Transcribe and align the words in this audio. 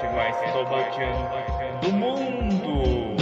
podcast 0.00 0.14
mais 0.14 0.36
taubatiano 0.52 1.28
do 1.82 1.92
mundo. 1.92 3.16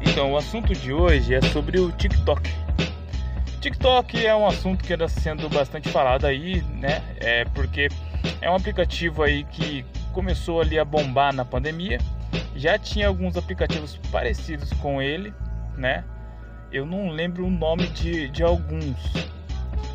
Então, 0.00 0.32
o 0.32 0.36
assunto 0.36 0.74
de 0.74 0.92
hoje 0.92 1.34
é 1.34 1.40
sobre 1.40 1.80
o 1.80 1.90
TikTok. 1.92 2.61
TikTok 3.62 4.26
é 4.26 4.34
um 4.34 4.44
assunto 4.44 4.82
que 4.82 4.92
anda 4.92 5.06
sendo 5.06 5.48
bastante 5.48 5.88
falado 5.88 6.26
aí, 6.26 6.62
né? 6.62 7.00
É 7.20 7.44
porque 7.44 7.88
é 8.40 8.50
um 8.50 8.56
aplicativo 8.56 9.22
aí 9.22 9.44
que 9.44 9.86
começou 10.12 10.60
ali 10.60 10.80
a 10.80 10.84
bombar 10.84 11.32
na 11.32 11.44
pandemia. 11.44 11.98
Já 12.56 12.76
tinha 12.76 13.06
alguns 13.06 13.36
aplicativos 13.36 13.96
parecidos 14.10 14.72
com 14.74 15.00
ele, 15.00 15.32
né? 15.76 16.02
Eu 16.72 16.84
não 16.84 17.10
lembro 17.10 17.46
o 17.46 17.50
nome 17.50 17.86
de, 17.86 18.28
de 18.30 18.42
alguns, 18.42 18.96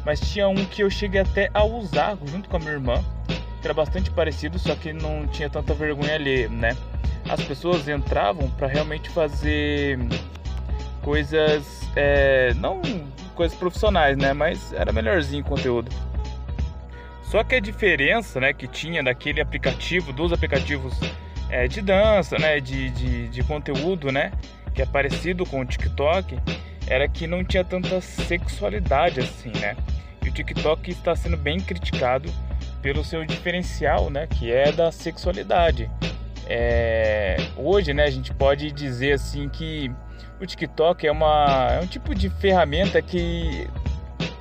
mas 0.06 0.22
tinha 0.22 0.48
um 0.48 0.64
que 0.64 0.82
eu 0.82 0.90
cheguei 0.90 1.20
até 1.20 1.50
a 1.54 1.66
usar 1.66 2.18
junto 2.26 2.48
com 2.48 2.56
a 2.56 2.60
minha 2.60 2.72
irmã, 2.72 3.04
que 3.62 3.68
era 3.68 3.74
bastante 3.74 4.10
parecido, 4.12 4.58
só 4.58 4.76
que 4.76 4.94
não 4.94 5.28
tinha 5.28 5.50
tanta 5.50 5.74
vergonha 5.74 6.16
ali, 6.16 6.48
né? 6.48 6.70
as 7.30 7.44
pessoas 7.44 7.88
entravam 7.90 8.50
para 8.52 8.68
realmente 8.68 9.10
fazer 9.10 10.00
coisas, 11.02 11.82
é, 11.96 12.54
não 12.54 12.82
coisas 13.38 13.58
profissionais, 13.58 14.18
né? 14.18 14.34
Mas 14.34 14.74
era 14.74 14.92
melhorzinho 14.92 15.44
o 15.44 15.48
conteúdo. 15.48 15.90
Só 17.22 17.44
que 17.44 17.56
a 17.56 17.60
diferença, 17.60 18.40
né, 18.40 18.54
que 18.54 18.68
tinha 18.68 19.04
daquele 19.04 19.42
aplicativo, 19.42 20.12
dos 20.14 20.32
aplicativos 20.32 20.98
é, 21.50 21.68
de 21.68 21.82
dança, 21.82 22.38
né, 22.40 22.60
de, 22.60 22.90
de, 22.90 23.28
de 23.28 23.44
conteúdo, 23.44 24.12
né, 24.12 24.32
que 24.74 24.82
é 24.82 24.86
parecido 24.86 25.46
com 25.46 25.60
o 25.60 25.66
TikTok, 25.66 26.40
era 26.88 27.08
que 27.08 27.28
não 27.28 27.44
tinha 27.44 27.66
tanta 27.66 28.00
sexualidade 28.00 29.20
assim, 29.20 29.52
né? 29.60 29.76
E 30.26 30.30
o 30.30 30.32
TikTok 30.32 30.90
está 30.90 31.16
sendo 31.16 31.36
bem 31.36 31.60
criticado 31.60 32.32
pelo 32.82 33.04
seu 33.04 33.26
diferencial, 33.26 34.10
né, 34.10 34.26
que 34.28 34.50
é 34.50 34.72
da 34.72 34.90
sexualidade. 34.90 35.90
É, 36.50 37.36
hoje, 37.58 37.94
né, 37.94 38.06
a 38.06 38.10
gente 38.10 38.34
pode 38.34 38.72
dizer 38.72 39.14
assim 39.14 39.50
que 39.50 39.92
o 40.40 40.46
TikTok 40.46 41.06
é, 41.08 41.12
uma, 41.12 41.70
é 41.72 41.80
um 41.80 41.88
tipo 41.88 42.14
de 42.14 42.30
ferramenta 42.30 43.02
que 43.02 43.68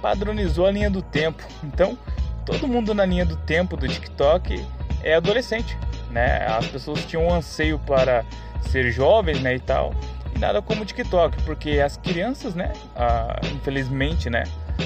padronizou 0.01 0.67
a 0.67 0.71
linha 0.71 0.91
do 0.91 1.03
tempo. 1.03 1.43
Então, 1.63 1.99
todo 2.45 2.69
mundo 2.69 2.95
na 2.95 3.05
linha 3.05 3.25
do 3.25 3.37
tempo 3.37 3.77
do 3.77 3.89
TikTok 3.89 4.65
é 5.03 5.15
adolescente, 5.15 5.77
né? 6.11 6.47
As 6.47 6.67
pessoas 6.67 7.05
tinham 7.05 7.27
um 7.27 7.33
anseio 7.33 7.79
para 7.79 8.25
ser 8.63 8.91
jovens, 8.91 9.41
né, 9.41 9.55
e 9.55 9.61
tal. 9.61 9.95
E 10.35 10.39
nada 10.39 10.61
como 10.61 10.83
o 10.83 10.85
TikTok, 10.85 11.43
porque 11.45 11.81
as 11.81 11.97
crianças, 11.97 12.55
né, 12.55 12.73
ah, 12.95 13.39
infelizmente, 13.55 14.29
né, 14.29 14.45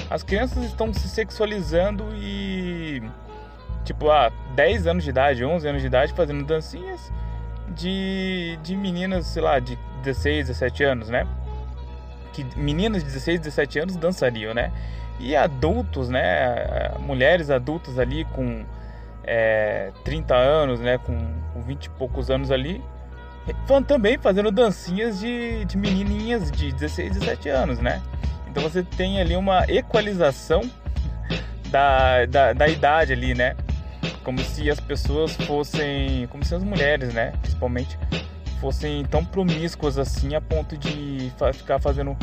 as 0.09 0.23
crianças 0.23 0.63
estão 0.63 0.93
se 0.93 1.09
sexualizando 1.09 2.05
e 2.15 3.01
tipo, 3.83 4.09
ah, 4.09 4.31
10 4.55 4.87
anos 4.87 5.03
de 5.03 5.09
idade, 5.09 5.43
11 5.43 5.67
anos 5.67 5.81
de 5.81 5.87
idade, 5.87 6.13
fazendo 6.13 6.45
dancinhas 6.45 7.11
de, 7.71 8.57
de 8.63 8.75
meninas, 8.75 9.25
sei 9.27 9.41
lá, 9.41 9.59
de 9.59 9.77
16, 10.03 10.47
17 10.47 10.83
anos, 10.83 11.09
né? 11.09 11.27
Que 12.33 12.45
meninas 12.55 13.03
de 13.03 13.09
16, 13.09 13.39
17 13.39 13.79
anos 13.79 13.95
dançariam, 13.95 14.53
né? 14.53 14.71
E 15.19 15.35
adultos, 15.35 16.09
né? 16.09 16.91
Mulheres 16.99 17.49
adultas 17.49 17.99
ali 17.99 18.25
com 18.25 18.65
é, 19.23 19.91
30 20.03 20.35
anos, 20.35 20.79
né? 20.79 20.97
Com, 20.97 21.17
com 21.53 21.61
20 21.61 21.85
e 21.85 21.89
poucos 21.91 22.29
anos 22.29 22.51
ali, 22.51 22.81
também 23.87 24.17
fazendo 24.17 24.51
dancinhas 24.51 25.19
de, 25.19 25.65
de 25.65 25.77
menininhas 25.77 26.51
de 26.51 26.71
16, 26.71 27.13
17 27.13 27.49
anos, 27.49 27.79
né? 27.79 28.01
Então 28.47 28.63
você 28.63 28.83
tem 28.83 29.19
ali 29.19 29.35
uma 29.35 29.65
equalização 29.67 30.61
da, 31.69 32.25
da, 32.25 32.53
da 32.53 32.67
idade 32.67 33.13
ali, 33.13 33.33
né? 33.33 33.55
Como 34.23 34.39
se 34.39 34.69
as 34.69 34.79
pessoas 34.79 35.35
fossem, 35.35 36.27
como 36.27 36.43
se 36.45 36.53
as 36.55 36.63
mulheres, 36.63 37.13
né, 37.13 37.33
principalmente, 37.41 37.97
fossem 38.59 39.03
tão 39.05 39.25
promíscuas 39.25 39.97
assim 39.97 40.35
a 40.35 40.41
ponto 40.41 40.77
de 40.77 41.31
ficar 41.53 41.79
fazendo 41.79 42.15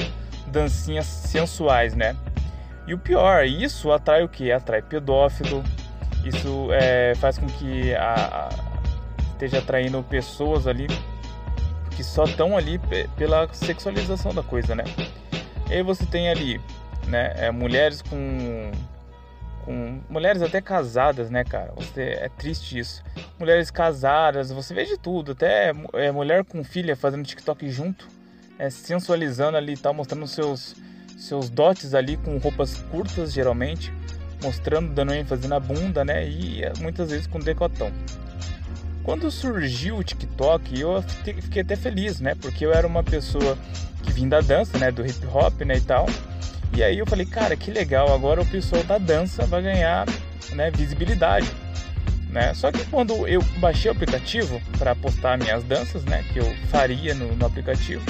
dancinhas 0.47 1.07
sensuais, 1.07 1.95
né? 1.95 2.17
E 2.87 2.95
o 2.95 2.99
pior, 2.99 3.45
isso 3.45 3.93
atrai 3.93 4.23
o 4.23 4.29
que? 4.29 4.51
Atrai 4.51 4.81
pedófilo. 4.81 5.63
Isso 6.25 6.69
é, 6.73 7.15
faz 7.17 7.37
com 7.37 7.47
que 7.47 7.95
a, 7.95 8.15
a, 8.15 8.49
esteja 9.33 9.59
atraindo 9.59 10.03
pessoas 10.03 10.67
ali 10.67 10.87
que 11.95 12.05
só 12.05 12.25
estão 12.25 12.57
ali 12.57 12.81
pela 13.17 13.53
sexualização 13.53 14.33
da 14.33 14.43
coisa, 14.43 14.75
né? 14.75 14.85
E 15.69 15.75
aí 15.75 15.83
você 15.83 16.07
tem 16.07 16.31
ali, 16.31 16.61
né, 17.09 17.35
é, 17.37 17.51
mulheres 17.51 18.01
com 18.03 18.71
com 19.69 20.01
mulheres 20.09 20.41
até 20.41 20.63
casadas, 20.63 21.29
né, 21.29 21.45
cara? 21.45 21.75
Você, 21.77 22.01
é 22.01 22.31
triste 22.31 22.79
isso. 22.79 23.05
Mulheres 23.39 23.71
casadas, 23.71 24.51
você 24.51 24.73
vê 24.73 24.87
de 24.87 24.97
tudo, 24.97 25.33
até 25.33 25.75
é, 25.93 26.11
mulher 26.11 26.43
com 26.43 26.65
filha 26.65 26.97
fazendo 26.97 27.23
TikTok 27.23 27.69
junto, 27.69 28.09
é, 28.59 28.71
sensualizando 28.71 29.59
ali 29.59 29.75
e 29.75 29.77
tal, 29.77 29.93
mostrando 29.93 30.27
seus, 30.27 30.75
seus 31.19 31.51
dotes 31.51 31.93
ali 31.93 32.17
com 32.17 32.39
roupas 32.39 32.79
curtas, 32.91 33.31
geralmente, 33.31 33.93
mostrando, 34.43 34.95
dando 34.95 35.13
ênfase 35.13 35.47
na 35.47 35.61
bunda, 35.61 36.03
né? 36.03 36.27
E 36.27 36.65
é, 36.65 36.73
muitas 36.81 37.11
vezes 37.11 37.27
com 37.27 37.39
decotão. 37.39 37.93
Quando 39.03 39.31
surgiu 39.31 39.99
o 39.99 40.05
TikTok, 40.05 40.81
eu 40.81 41.03
fiquei 41.43 41.61
até 41.61 41.77
feliz, 41.77 42.21
né? 42.21 42.35
Porque 42.35 42.65
eu 42.65 42.73
era 42.73 42.87
uma 42.87 43.05
pessoa 43.05 43.59
que 44.03 44.13
vinha 44.13 44.31
da 44.31 44.41
dança, 44.41 44.79
né? 44.79 44.91
Do 44.91 45.05
hip 45.05 45.27
hop, 45.27 45.61
né? 45.61 45.77
E 45.77 45.81
tal. 45.83 46.07
E 46.77 46.83
aí 46.83 46.99
eu 46.99 47.07
falei, 47.07 47.27
cara, 47.27 47.57
que 47.57 47.71
legal, 47.71 48.15
agora 48.15 48.41
o 48.41 48.47
pessoal 48.47 48.83
da 48.85 48.99
dança 48.99 49.45
vai 49.47 49.63
ganhar 49.63 50.07
né, 50.53 50.71
visibilidade. 50.71 51.51
Né? 52.31 52.53
Só 52.55 52.71
que 52.71 52.85
quando 52.87 53.27
eu 53.27 53.43
baixei 53.59 53.91
o 53.91 53.95
aplicativo 53.95 54.61
para 54.79 54.95
postar 54.95 55.39
minhas 55.39 55.65
danças, 55.65 56.05
né, 56.05 56.25
que 56.33 56.39
eu 56.39 56.55
faria 56.71 57.15
no, 57.15 57.35
no 57.35 57.47
aplicativo, 57.47 58.05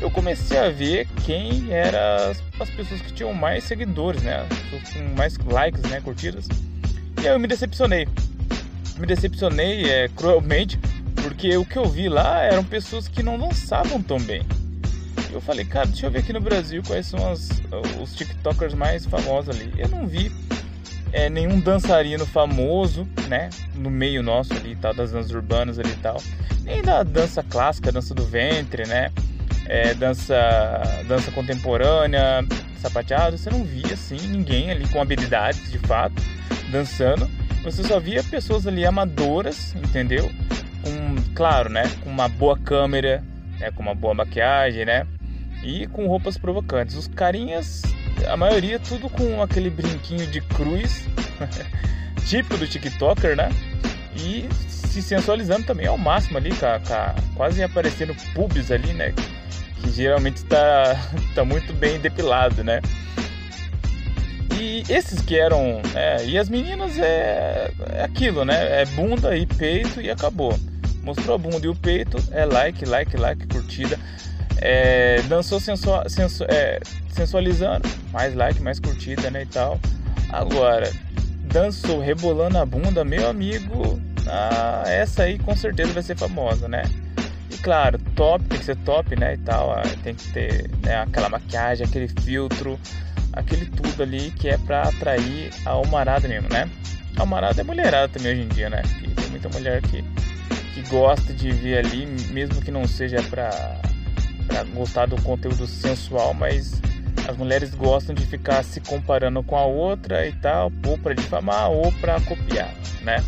eu 0.00 0.10
comecei 0.10 0.58
a 0.58 0.68
ver 0.70 1.08
quem 1.24 1.72
eram 1.72 1.98
as, 2.30 2.42
as, 2.60 2.70
pessoas 2.70 3.00
que 3.00 3.12
tinham 3.12 3.32
mais 3.32 3.64
seguidores, 3.64 4.22
né, 4.22 4.46
com 4.92 5.16
mais 5.16 5.36
likes, 5.38 5.82
né, 5.82 6.00
curtidas. 6.00 6.46
E 7.22 7.26
aí 7.26 7.34
eu 7.34 7.38
me 7.38 7.48
decepcionei. 7.48 8.06
Me 8.98 9.06
decepcionei 9.06 9.88
é, 9.88 10.08
cruelmente, 10.08 10.78
porque 11.22 11.56
o 11.56 11.64
que 11.64 11.78
eu 11.78 11.84
vi 11.84 12.08
lá 12.08 12.42
eram 12.42 12.64
pessoas 12.64 13.08
que 13.08 13.22
não 13.22 13.38
dançavam 13.38 14.02
tão 14.02 14.18
bem 14.20 14.44
eu 15.32 15.40
falei, 15.40 15.64
cara, 15.64 15.86
deixa 15.86 16.06
eu 16.06 16.10
ver 16.10 16.20
aqui 16.20 16.32
no 16.32 16.40
Brasil 16.40 16.82
quais 16.86 17.06
são 17.06 17.30
as, 17.30 17.48
os 18.00 18.14
TikTokers 18.14 18.74
mais 18.74 19.04
famosos 19.04 19.54
ali. 19.54 19.72
Eu 19.76 19.88
não 19.88 20.06
vi 20.06 20.32
é, 21.12 21.28
nenhum 21.28 21.60
dançarino 21.60 22.26
famoso, 22.26 23.06
né? 23.28 23.50
No 23.74 23.90
meio 23.90 24.22
nosso 24.22 24.52
ali 24.52 24.76
tal, 24.76 24.94
das 24.94 25.12
danças 25.12 25.32
urbanas 25.32 25.78
ali 25.78 25.90
e 25.90 25.96
tal. 25.96 26.22
Nem 26.62 26.82
da 26.82 27.02
dança 27.02 27.42
clássica, 27.42 27.92
dança 27.92 28.14
do 28.14 28.24
ventre, 28.24 28.86
né? 28.86 29.10
É, 29.66 29.94
dança, 29.94 30.34
dança 31.06 31.30
contemporânea, 31.30 32.44
sapateado. 32.80 33.36
Você 33.36 33.50
não 33.50 33.64
via 33.64 33.94
assim 33.94 34.18
ninguém 34.28 34.70
ali 34.70 34.86
com 34.88 35.00
habilidades 35.00 35.70
de 35.70 35.78
fato 35.78 36.22
dançando. 36.70 37.28
Você 37.62 37.82
só 37.82 37.98
via 37.98 38.22
pessoas 38.22 38.66
ali 38.66 38.84
amadoras, 38.84 39.74
entendeu? 39.74 40.30
Com, 40.82 41.34
claro, 41.34 41.68
né? 41.68 41.82
Com 42.02 42.10
uma 42.10 42.28
boa 42.28 42.58
câmera, 42.58 43.22
né? 43.58 43.70
com 43.70 43.82
uma 43.82 43.94
boa 43.94 44.14
maquiagem, 44.14 44.84
né? 44.84 45.06
E 45.62 45.86
com 45.86 46.06
roupas 46.06 46.36
provocantes. 46.36 46.96
Os 46.96 47.08
carinhas, 47.08 47.82
a 48.28 48.36
maioria, 48.36 48.78
tudo 48.78 49.08
com 49.08 49.42
aquele 49.42 49.70
brinquinho 49.70 50.26
de 50.26 50.40
cruz, 50.40 51.06
típico 52.26 52.56
do 52.56 52.66
TikToker, 52.66 53.36
né? 53.36 53.50
E 54.16 54.48
se 54.68 55.02
sensualizando 55.02 55.64
também 55.64 55.86
ao 55.86 55.98
máximo 55.98 56.38
ali, 56.38 56.50
ca, 56.54 57.14
quase 57.34 57.62
aparecendo 57.62 58.14
pubs 58.34 58.70
ali, 58.70 58.92
né? 58.92 59.14
Que 59.80 59.90
geralmente 59.90 60.38
está 60.38 60.96
tá 61.34 61.44
muito 61.44 61.72
bem 61.72 61.98
depilado, 62.00 62.64
né? 62.64 62.80
E 64.60 64.82
esses 64.88 65.20
que 65.20 65.38
eram. 65.38 65.80
É, 65.94 66.26
e 66.26 66.36
as 66.36 66.48
meninas 66.48 66.98
é, 66.98 67.70
é 67.92 68.02
aquilo, 68.02 68.44
né? 68.44 68.82
É 68.82 68.84
bunda 68.86 69.36
e 69.36 69.46
peito 69.46 70.00
e 70.00 70.10
acabou. 70.10 70.58
Mostrou 71.02 71.36
a 71.36 71.38
bunda 71.38 71.64
e 71.64 71.68
o 71.68 71.76
peito, 71.76 72.18
é 72.32 72.44
like, 72.44 72.84
like, 72.84 73.16
like, 73.16 73.46
curtida. 73.46 73.98
É, 74.60 75.22
dançou 75.28 75.60
sensu, 75.60 75.90
é, 76.48 76.80
sensualizando, 77.10 77.88
mais 78.12 78.34
like, 78.34 78.60
mais 78.60 78.80
curtida, 78.80 79.30
né, 79.30 79.42
e 79.42 79.46
tal. 79.46 79.78
Agora, 80.30 80.90
dançou 81.44 82.00
rebolando 82.00 82.58
a 82.58 82.66
bunda, 82.66 83.04
meu 83.04 83.28
amigo, 83.28 84.00
ah, 84.26 84.84
essa 84.86 85.22
aí 85.22 85.38
com 85.38 85.56
certeza 85.56 85.92
vai 85.92 86.02
ser 86.02 86.16
famosa, 86.16 86.68
né? 86.68 86.82
E 87.50 87.56
claro, 87.58 87.98
top, 88.14 88.44
tem 88.44 88.58
que 88.58 88.64
ser 88.64 88.76
top, 88.76 89.18
né? 89.18 89.34
E 89.34 89.38
tal. 89.38 89.74
Tem 90.02 90.14
que 90.14 90.32
ter 90.32 90.70
né, 90.84 90.96
aquela 91.00 91.28
maquiagem, 91.28 91.86
aquele 91.86 92.08
filtro, 92.08 92.78
aquele 93.32 93.66
tudo 93.66 94.02
ali 94.02 94.30
que 94.32 94.48
é 94.48 94.58
pra 94.58 94.82
atrair 94.82 95.50
a 95.64 95.70
almarada 95.70 96.28
mesmo, 96.28 96.48
né? 96.50 96.68
A 97.16 97.20
almarada 97.20 97.60
é 97.60 97.64
mulherada 97.64 98.08
também 98.08 98.32
hoje 98.32 98.42
em 98.42 98.48
dia, 98.48 98.68
né? 98.68 98.82
Tem 99.16 99.30
muita 99.30 99.48
mulher 99.48 99.80
que, 99.82 100.02
que 100.74 100.82
gosta 100.88 101.32
de 101.32 101.50
ver 101.50 101.78
ali, 101.78 102.06
mesmo 102.30 102.60
que 102.60 102.70
não 102.70 102.86
seja 102.86 103.22
pra, 103.24 103.80
pra 104.48 104.64
gostar 104.64 105.06
do 105.06 105.20
conteúdo 105.22 105.66
sensual, 105.66 106.34
mas 106.34 106.80
as 107.28 107.36
mulheres 107.36 107.74
gostam 107.74 108.14
de 108.14 108.24
ficar 108.26 108.64
se 108.64 108.80
comparando 108.80 109.42
com 109.42 109.56
a 109.56 109.64
outra 109.64 110.26
e 110.26 110.32
tal, 110.32 110.72
ou 110.86 110.98
para 110.98 111.14
difamar 111.14 111.70
ou 111.70 111.92
para 111.92 112.20
copiar, 112.22 112.74
né? 113.02 113.22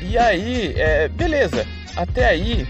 E 0.00 0.16
aí, 0.16 0.72
é, 0.76 1.08
beleza, 1.08 1.66
até 1.96 2.26
aí, 2.26 2.66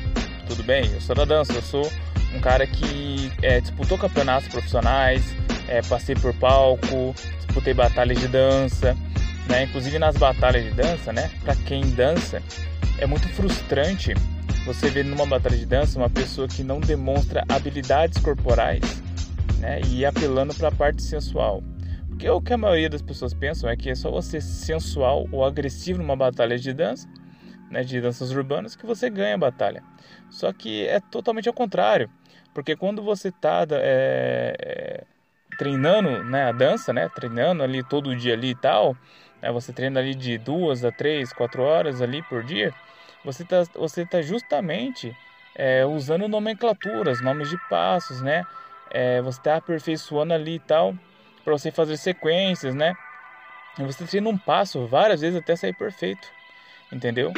tudo 0.49 0.65
bem, 0.65 0.91
eu 0.93 1.01
sou 1.01 1.15
da 1.15 1.25
dança, 1.25 1.53
eu 1.53 1.63
sou 1.63 1.93
um 2.35 2.41
cara 2.41 2.67
que 2.67 3.31
é, 3.43 3.61
disputou 3.61 3.99
campeonatos 3.99 4.49
profissionais, 4.49 5.23
é, 5.69 5.83
passei 5.83 6.15
por 6.15 6.35
palco, 6.35 7.15
disputei 7.37 7.75
batalhas 7.75 8.19
de 8.19 8.29
dança, 8.29 8.97
né? 9.47 9.65
Inclusive 9.65 9.99
nas 9.99 10.17
batalhas 10.17 10.65
de 10.65 10.71
dança, 10.71 11.13
né? 11.13 11.31
Para 11.43 11.55
quem 11.55 11.83
dança, 11.91 12.43
é 12.99 13.07
muito 13.07 13.29
frustrante 13.29 14.15
você 14.65 14.91
ver 14.91 15.05
numa 15.05 15.27
batalha 15.27 15.57
de 15.57 15.67
dança 15.67 15.99
uma 15.99 16.11
pessoa 16.11 16.47
que 16.47 16.63
não 16.63 16.81
demonstra 16.81 17.45
habilidades 17.49 18.19
corporais 18.23 19.01
né? 19.61 19.81
E 19.89 20.05
apelando 20.05 20.55
para 20.55 20.69
a 20.69 20.73
parte 20.73 21.03
sensual. 21.03 21.63
Porque 22.09 22.29
o 22.29 22.41
que 22.41 22.53
a 22.53 22.57
maioria 22.57 22.89
das 22.89 23.03
pessoas 23.03 23.33
pensam 23.33 23.71
é 23.71 23.77
que 23.77 23.91
é 23.91 23.95
só 23.95 24.11
você 24.11 24.41
sensual 24.41 25.27
ou 25.31 25.45
agressivo 25.45 25.99
numa 25.99 26.17
batalha 26.17 26.59
de 26.59 26.73
dança, 26.73 27.09
né, 27.71 27.83
de 27.83 28.01
danças 28.01 28.33
urbanas, 28.33 28.75
que 28.75 28.85
você 28.85 29.09
ganha 29.09 29.35
a 29.35 29.39
batalha. 29.39 29.83
Só 30.29 30.53
que 30.53 30.87
é 30.87 30.99
totalmente 30.99 31.49
ao 31.49 31.55
contrário. 31.55 32.11
Porque 32.53 32.75
quando 32.75 33.03
você 33.03 33.29
está 33.29 33.65
é, 33.71 34.57
é, 34.59 35.05
treinando 35.57 36.25
né, 36.25 36.49
a 36.49 36.53
dança, 36.53 36.93
né, 36.93 37.09
treinando 37.15 37.63
ali 37.63 37.83
todo 37.85 38.17
dia 38.17 38.35
ali 38.35 38.51
e 38.51 38.55
tal, 38.55 38.97
né, 39.41 39.53
você 39.53 39.73
treina 39.73 40.01
ali 40.01 40.15
de 40.15 40.37
duas 40.37 40.85
a 40.85 40.91
três, 40.91 41.33
quatro 41.33 41.63
horas 41.63 42.03
ali 42.03 42.23
por 42.25 42.43
dia, 42.43 42.75
você 43.25 43.43
está 43.43 43.65
você 43.75 44.07
tá 44.07 44.23
justamente 44.23 45.17
é, 45.55 45.85
usando 45.85 46.29
nomenclaturas, 46.29 47.21
nomes 47.21 47.49
de 47.49 47.59
passos, 47.69 48.21
né? 48.21 48.45
é, 48.91 49.23
você 49.23 49.39
está 49.39 49.57
aperfeiçoando 49.57 50.35
ali 50.35 50.57
e 50.57 50.59
tal, 50.59 50.95
para 51.45 51.53
você 51.53 51.71
fazer 51.71 51.97
sequências, 51.97 52.75
né? 52.75 52.95
E 53.79 53.85
você 53.85 54.05
treina 54.05 54.29
um 54.29 54.37
passo 54.37 54.87
várias 54.87 55.21
vezes 55.21 55.39
até 55.39 55.55
sair 55.55 55.73
perfeito, 55.73 56.27
entendeu? 56.93 57.33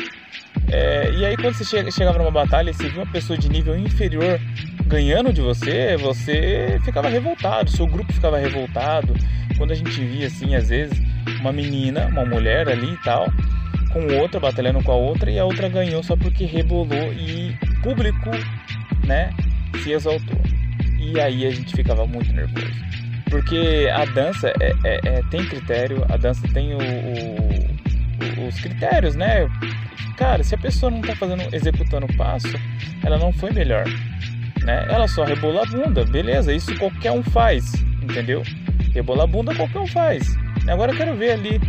É, 0.70 1.10
e 1.10 1.24
aí 1.26 1.36
quando 1.36 1.54
você 1.54 1.64
chega, 1.64 1.90
chegava 1.90 2.18
numa 2.18 2.30
batalha 2.30 2.70
e 2.70 2.74
você 2.74 2.88
viu 2.88 3.02
uma 3.02 3.12
pessoa 3.12 3.38
de 3.38 3.48
nível 3.48 3.76
inferior 3.76 4.40
ganhando 4.86 5.32
de 5.32 5.42
você, 5.42 5.96
você 5.96 6.80
ficava 6.84 7.08
revoltado, 7.08 7.70
seu 7.70 7.86
grupo 7.86 8.12
ficava 8.12 8.38
revoltado. 8.38 9.14
Quando 9.58 9.72
a 9.72 9.74
gente 9.74 10.02
via 10.04 10.26
assim, 10.26 10.54
às 10.54 10.70
vezes, 10.70 10.98
uma 11.40 11.52
menina, 11.52 12.06
uma 12.06 12.24
mulher 12.24 12.68
ali 12.68 12.94
e 12.94 13.02
tal, 13.02 13.26
com 13.92 14.14
outra 14.16 14.40
batalhando 14.40 14.82
com 14.82 14.92
a 14.92 14.96
outra 14.96 15.30
e 15.30 15.38
a 15.38 15.44
outra 15.44 15.68
ganhou 15.68 16.02
só 16.02 16.16
porque 16.16 16.44
rebolou 16.44 17.12
e 17.12 17.56
público, 17.82 18.30
né, 19.06 19.30
se 19.82 19.92
exaltou. 19.92 20.40
E 20.98 21.20
aí 21.20 21.46
a 21.46 21.50
gente 21.50 21.74
ficava 21.74 22.06
muito 22.06 22.32
nervoso. 22.32 22.72
Porque 23.28 23.88
a 23.92 24.04
dança 24.04 24.52
é, 24.60 24.72
é, 24.84 25.00
é 25.04 25.22
tem 25.30 25.44
critério, 25.46 26.04
a 26.08 26.16
dança 26.16 26.46
tem 26.52 26.74
o, 26.74 26.78
o, 26.78 28.46
os 28.46 28.60
critérios, 28.60 29.16
né? 29.16 29.48
Cara, 30.16 30.42
se 30.44 30.54
a 30.54 30.58
pessoa 30.58 30.90
não 30.90 31.00
tá 31.00 31.16
fazendo, 31.16 31.42
executando 31.54 32.06
o 32.06 32.16
passo, 32.16 32.52
ela 33.04 33.18
não 33.18 33.32
foi 33.32 33.50
melhor. 33.50 33.84
Né? 34.62 34.86
Ela 34.88 35.08
só 35.08 35.24
rebola 35.24 35.62
a 35.62 35.66
bunda, 35.66 36.04
beleza, 36.04 36.52
isso 36.52 36.76
qualquer 36.78 37.10
um 37.10 37.22
faz, 37.22 37.72
entendeu? 38.02 38.42
Rebolar 38.94 39.24
a 39.24 39.26
bunda 39.26 39.54
qualquer 39.54 39.80
um 39.80 39.86
faz. 39.86 40.22
Agora 40.68 40.92
eu 40.92 40.96
quero 40.96 41.16
ver 41.16 41.32
ali 41.32 41.60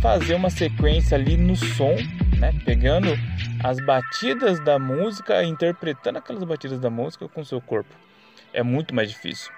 fazer 0.00 0.34
uma 0.34 0.50
sequência 0.50 1.16
ali 1.16 1.36
no 1.36 1.54
som, 1.56 1.96
né? 2.38 2.52
Pegando 2.64 3.08
as 3.62 3.78
batidas 3.84 4.58
da 4.60 4.78
música, 4.78 5.44
interpretando 5.44 6.16
aquelas 6.16 6.44
batidas 6.44 6.80
da 6.80 6.90
música 6.90 7.28
com 7.28 7.42
o 7.42 7.44
seu 7.44 7.60
corpo 7.60 7.94
é 8.52 8.62
muito 8.62 8.94
mais 8.94 9.10
difícil. 9.10 9.52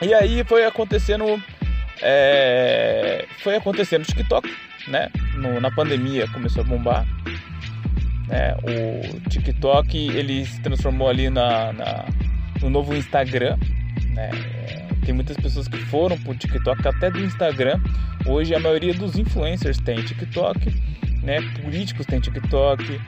E 0.00 0.12
aí 0.12 0.42
foi 0.44 0.64
acontecendo, 0.64 1.40
é, 2.02 3.24
foi 3.38 3.54
acontecendo 3.54 4.00
no 4.00 4.06
TikTok, 4.06 4.52
né? 4.88 5.08
No, 5.36 5.60
na 5.60 5.70
pandemia 5.70 6.26
começou 6.28 6.62
a 6.62 6.66
bombar. 6.66 7.06
Né? 8.28 8.54
O 8.62 9.28
TikTok 9.28 9.96
ele 9.96 10.44
se 10.46 10.60
transformou 10.60 11.08
ali 11.08 11.28
na, 11.28 11.72
na 11.72 12.06
no 12.62 12.70
novo 12.70 12.94
Instagram, 12.94 13.58
né? 14.10 14.30
Tem 15.04 15.12
muitas 15.12 15.36
pessoas 15.36 15.66
que 15.66 15.78
foram 15.78 16.16
pro 16.18 16.34
TikTok, 16.34 16.86
até 16.86 17.10
do 17.10 17.20
Instagram. 17.20 17.80
Hoje 18.24 18.54
a 18.54 18.60
maioria 18.60 18.94
dos 18.94 19.18
influencers 19.18 19.78
tem 19.78 20.02
TikTok, 20.02 20.72
né? 21.22 21.40
Políticos 21.60 22.06
têm 22.06 22.20
TikTok, 22.20 23.00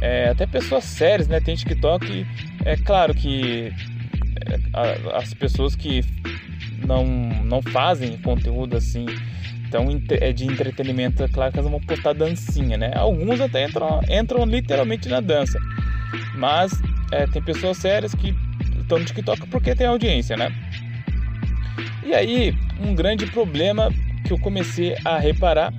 é, 0.00 0.28
até 0.28 0.46
pessoas 0.46 0.84
sérias, 0.84 1.26
né? 1.26 1.40
Tem 1.40 1.56
TikTok. 1.56 2.26
É 2.64 2.76
claro 2.76 3.12
que 3.12 3.72
é, 4.46 5.16
as 5.16 5.34
pessoas 5.34 5.74
que 5.74 6.04
não, 6.86 7.04
não 7.44 7.60
fazem 7.60 8.16
conteúdo 8.18 8.76
assim 8.76 9.06
então 9.72 9.86
é 10.10 10.32
de 10.34 10.44
entretenimento, 10.44 11.22
é 11.22 11.28
claro 11.28 11.50
que 11.50 11.58
elas 11.58 11.70
vão 11.70 11.80
postar 11.80 12.12
dancinha, 12.12 12.76
né? 12.76 12.92
Alguns 12.94 13.40
até 13.40 13.64
entram, 13.64 14.00
entram 14.06 14.44
literalmente 14.44 15.08
na 15.08 15.20
dança, 15.20 15.58
mas 16.36 16.70
é, 17.10 17.26
tem 17.26 17.40
pessoas 17.40 17.78
sérias 17.78 18.14
que 18.14 18.36
estão 18.78 18.98
no 18.98 19.04
TikTok 19.06 19.46
porque 19.48 19.74
tem 19.74 19.86
audiência, 19.86 20.36
né? 20.36 20.52
E 22.04 22.12
aí, 22.12 22.54
um 22.78 22.94
grande 22.94 23.24
problema 23.26 23.90
que 24.26 24.32
eu 24.34 24.38
comecei 24.38 24.94
a 25.06 25.18
reparar 25.18 25.72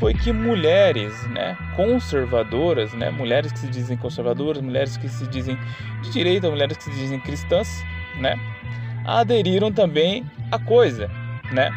foi 0.00 0.12
que 0.12 0.32
mulheres, 0.32 1.14
né, 1.28 1.56
conservadoras, 1.76 2.92
né, 2.94 3.10
mulheres 3.10 3.52
que 3.52 3.60
se 3.60 3.68
dizem 3.68 3.96
conservadoras, 3.96 4.60
mulheres 4.60 4.96
que 4.96 5.08
se 5.08 5.24
dizem 5.28 5.56
de 6.02 6.10
direita, 6.10 6.50
mulheres 6.50 6.76
que 6.76 6.84
se 6.84 6.90
dizem 6.90 7.20
cristãs, 7.20 7.84
né, 8.18 8.34
aderiram 9.06 9.70
também 9.70 10.24
à 10.50 10.58
coisa, 10.58 11.08
né, 11.52 11.70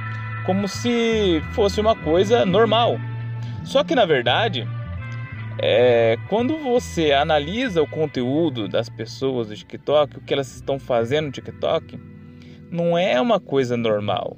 como 0.48 0.66
se 0.66 1.42
fosse 1.52 1.82
uma 1.82 1.94
coisa 1.94 2.46
normal. 2.46 2.98
Só 3.66 3.84
que 3.84 3.94
na 3.94 4.06
verdade, 4.06 4.66
é, 5.62 6.18
quando 6.30 6.58
você 6.58 7.12
analisa 7.12 7.82
o 7.82 7.88
conteúdo 7.88 8.70
das 8.70 8.88
pessoas 8.88 9.50
do 9.50 9.56
TikTok, 9.56 10.18
o 10.18 10.22
que 10.22 10.34
elas 10.34 10.56
estão 10.56 10.80
fazendo 10.80 11.26
no 11.26 11.32
TikTok, 11.34 12.00
não 12.72 12.98
é 12.98 13.20
uma 13.20 13.42
coisa 13.42 13.76
normal. 13.76 14.38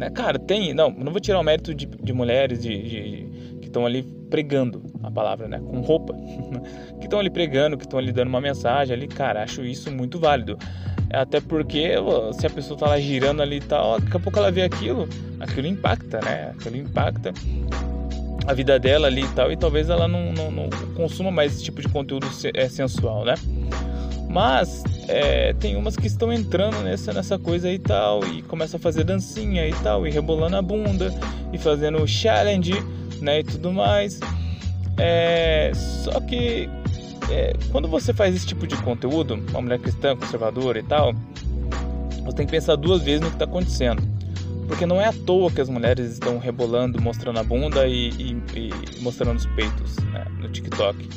Né? 0.00 0.08
Cara, 0.08 0.38
tem. 0.38 0.72
Não, 0.72 0.90
não 0.90 1.12
vou 1.12 1.20
tirar 1.20 1.38
o 1.38 1.44
mérito 1.44 1.74
de, 1.74 1.84
de 1.84 2.12
mulheres 2.14 2.62
de, 2.62 2.82
de 2.82 3.58
que 3.60 3.66
estão 3.66 3.84
ali 3.84 4.02
pregando 4.30 4.82
a 5.02 5.10
palavra, 5.10 5.46
né? 5.46 5.58
Com 5.58 5.82
roupa. 5.82 6.14
que 6.98 7.04
estão 7.04 7.20
ali 7.20 7.28
pregando, 7.28 7.76
que 7.76 7.84
estão 7.84 7.98
ali 7.98 8.10
dando 8.10 8.28
uma 8.28 8.40
mensagem 8.40 8.96
ali. 8.96 9.06
Cara, 9.06 9.42
acho 9.42 9.62
isso 9.62 9.92
muito 9.92 10.18
válido. 10.18 10.58
Até 11.12 11.40
porque 11.40 11.94
se 12.38 12.46
a 12.46 12.50
pessoa 12.50 12.78
tá 12.78 12.86
lá 12.86 12.98
girando 12.98 13.42
ali 13.42 13.56
e 13.56 13.60
tal, 13.60 14.00
daqui 14.00 14.16
a 14.16 14.20
pouco 14.20 14.38
ela 14.38 14.50
vê 14.50 14.62
aquilo, 14.62 15.08
aquilo 15.38 15.66
impacta, 15.66 16.20
né? 16.22 16.52
Aquilo 16.56 16.76
impacta 16.76 17.32
a 18.46 18.54
vida 18.54 18.78
dela 18.78 19.06
ali 19.06 19.22
e 19.22 19.28
tal, 19.28 19.52
e 19.52 19.56
talvez 19.56 19.88
ela 19.88 20.08
não, 20.08 20.32
não, 20.32 20.50
não 20.50 20.70
consuma 20.96 21.30
mais 21.30 21.54
esse 21.54 21.64
tipo 21.64 21.80
de 21.80 21.88
conteúdo 21.88 22.26
é, 22.54 22.68
sensual, 22.68 23.24
né? 23.24 23.34
Mas 24.28 24.82
é, 25.08 25.52
tem 25.52 25.76
umas 25.76 25.96
que 25.96 26.06
estão 26.06 26.32
entrando 26.32 26.80
nessa, 26.80 27.12
nessa 27.12 27.38
coisa 27.38 27.70
e 27.70 27.78
tal, 27.78 28.24
e 28.24 28.42
começa 28.42 28.78
a 28.78 28.80
fazer 28.80 29.04
dancinha 29.04 29.68
e 29.68 29.72
tal, 29.82 30.06
e 30.06 30.10
rebolando 30.10 30.56
a 30.56 30.62
bunda, 30.62 31.12
e 31.52 31.58
fazendo 31.58 32.06
challenge, 32.08 32.74
né, 33.20 33.40
e 33.40 33.44
tudo 33.44 33.72
mais. 33.72 34.18
É, 34.96 35.70
só 35.74 36.18
que 36.20 36.68
é, 37.32 37.54
quando 37.70 37.88
você 37.88 38.12
faz 38.12 38.36
esse 38.36 38.46
tipo 38.46 38.66
de 38.66 38.76
conteúdo, 38.76 39.42
uma 39.50 39.62
mulher 39.62 39.78
cristã, 39.78 40.14
conservadora 40.14 40.78
e 40.78 40.82
tal, 40.82 41.14
você 42.24 42.36
tem 42.36 42.46
que 42.46 42.52
pensar 42.52 42.76
duas 42.76 43.02
vezes 43.02 43.22
no 43.22 43.28
que 43.28 43.36
está 43.36 43.46
acontecendo. 43.46 44.02
Porque 44.68 44.84
não 44.84 45.00
é 45.00 45.06
à 45.06 45.12
toa 45.12 45.50
que 45.50 45.60
as 45.60 45.68
mulheres 45.68 46.12
estão 46.12 46.38
rebolando, 46.38 47.00
mostrando 47.00 47.38
a 47.38 47.42
bunda 47.42 47.86
e, 47.86 48.10
e, 48.10 48.42
e 48.54 49.00
mostrando 49.00 49.38
os 49.38 49.46
peitos 49.46 49.96
né, 50.12 50.26
no 50.38 50.48
TikTok. 50.48 51.08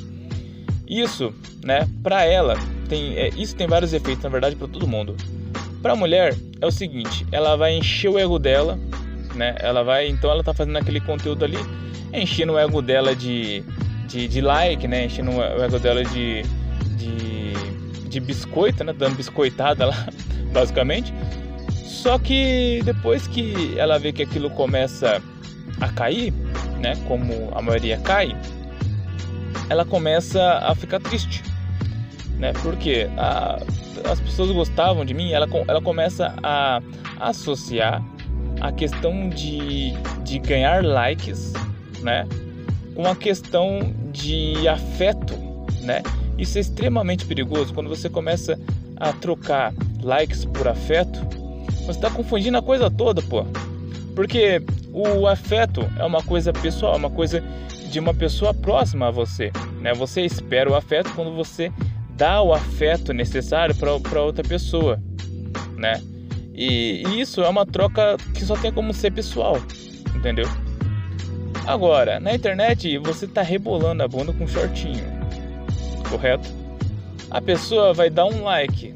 Isso, 0.88 1.34
né, 1.64 1.88
para 2.02 2.24
ela, 2.24 2.56
tem, 2.88 3.18
é, 3.18 3.30
isso 3.30 3.56
tem 3.56 3.68
vários 3.68 3.94
efeitos, 3.94 4.24
na 4.24 4.30
verdade, 4.30 4.56
para 4.56 4.68
todo 4.68 4.88
mundo. 4.88 5.16
Para 5.82 5.94
a 5.94 5.96
mulher 5.96 6.36
é 6.62 6.66
o 6.66 6.72
seguinte, 6.72 7.28
ela 7.32 7.56
vai 7.56 7.76
encher 7.76 8.10
o 8.10 8.18
ego 8.18 8.40
dela, 8.40 8.80
né? 9.36 9.56
Ela 9.60 9.84
vai, 9.84 10.08
então 10.08 10.32
ela 10.32 10.44
tá 10.44 10.54
fazendo 10.54 10.78
aquele 10.78 11.00
conteúdo 11.00 11.44
ali, 11.46 11.58
enchendo 12.14 12.54
o 12.54 12.58
ego 12.58 12.82
dela 12.82 13.16
de, 13.16 13.64
de, 14.08 14.28
de 14.28 14.42
like, 14.42 14.88
né? 14.88 15.06
Enchendo 15.06 15.32
o 15.32 15.64
ego 15.64 15.80
dela 15.80 16.04
de, 16.04 16.44
de, 16.98 17.54
de 18.10 18.20
biscoito, 18.20 18.84
né? 18.84 18.94
Dando 18.94 19.16
biscoitada 19.16 19.88
lá, 19.88 20.08
basicamente. 20.54 21.14
Só 21.84 22.20
que 22.20 22.82
depois 22.86 23.28
que 23.28 23.78
ela 23.78 23.98
vê 23.98 24.14
que 24.14 24.24
aquilo 24.24 24.50
começa 24.52 25.22
a 25.82 25.90
cair, 25.90 26.32
né? 26.80 26.96
Como 27.08 27.50
a 27.54 27.62
maioria 27.62 27.98
cai, 27.98 28.36
ela 29.70 29.84
começa 29.84 30.60
a 30.60 30.76
ficar 30.76 31.00
triste, 31.00 31.44
né? 32.38 32.54
Porque 32.62 33.10
a, 33.18 33.60
as 34.10 34.20
pessoas 34.20 34.52
gostavam 34.52 35.04
de 35.04 35.14
mim, 35.14 35.32
ela, 35.32 35.48
ela 35.68 35.82
começa 35.82 36.36
a 36.44 36.82
associar 37.20 38.04
a 38.62 38.72
questão 38.72 39.30
de, 39.30 39.92
de 40.24 40.40
ganhar 40.40 40.84
likes, 40.84 41.54
né? 42.02 42.28
Com 42.96 43.06
a 43.06 43.16
questão 43.16 43.94
de 44.12 44.68
afeto, 44.68 45.36
né? 45.82 46.02
Isso 46.38 46.58
é 46.58 46.62
extremamente 46.62 47.25
perigoso 47.25 47.74
quando 47.74 47.90
você 47.90 48.10
começa 48.10 48.60
a 48.98 49.14
trocar 49.14 49.74
likes 50.02 50.46
por 50.46 50.68
afeto. 50.68 51.20
Você 51.86 51.92
está 51.92 52.10
confundindo 52.10 52.58
a 52.58 52.62
coisa 52.62 52.90
toda, 52.90 53.22
pô. 53.22 53.46
Porque 54.16 54.62
o 54.92 55.28
afeto 55.28 55.82
é 56.00 56.06
uma 56.06 56.24
coisa 56.24 56.54
pessoal, 56.54 56.94
é 56.94 56.98
uma 56.98 57.10
coisa 57.10 57.44
de 57.92 58.00
uma 58.00 58.14
pessoa 58.14 58.54
próxima 58.54 59.08
a 59.08 59.12
você, 59.12 59.52
né? 59.82 59.94
Você 59.94 60.22
espera 60.22 60.70
o 60.70 60.75
afeto 60.75 61.12
quando 61.14 61.36
você 61.36 61.72
dá 62.16 62.42
o 62.42 62.54
afeto 62.54 63.14
necessário 63.14 63.75
para 63.75 64.22
outra 64.22 64.44
pessoa, 64.44 65.02
né? 65.75 66.02
E, 66.54 67.04
e 67.08 67.22
isso 67.22 67.42
é 67.42 67.50
uma 67.50 67.66
troca 67.66 68.16
que 68.34 68.44
só 68.46 68.56
tem 68.56 68.72
como 68.72 68.94
ser 68.94 69.12
pessoal, 69.12 69.58
entendeu? 70.16 70.48
Agora, 71.68 72.20
na 72.20 72.34
internet 72.34 72.98
você 73.00 73.28
tá 73.28 73.42
rebolando 73.42 74.04
a 74.04 74.08
bunda 74.08 74.32
com 74.32 74.44
um 74.44 74.48
shortinho, 74.48 75.04
correto? 76.10 76.48
A 77.32 77.42
pessoa 77.42 77.94
vai 77.94 78.10
dar 78.10 78.26
um 78.26 78.44
like, 78.44 78.94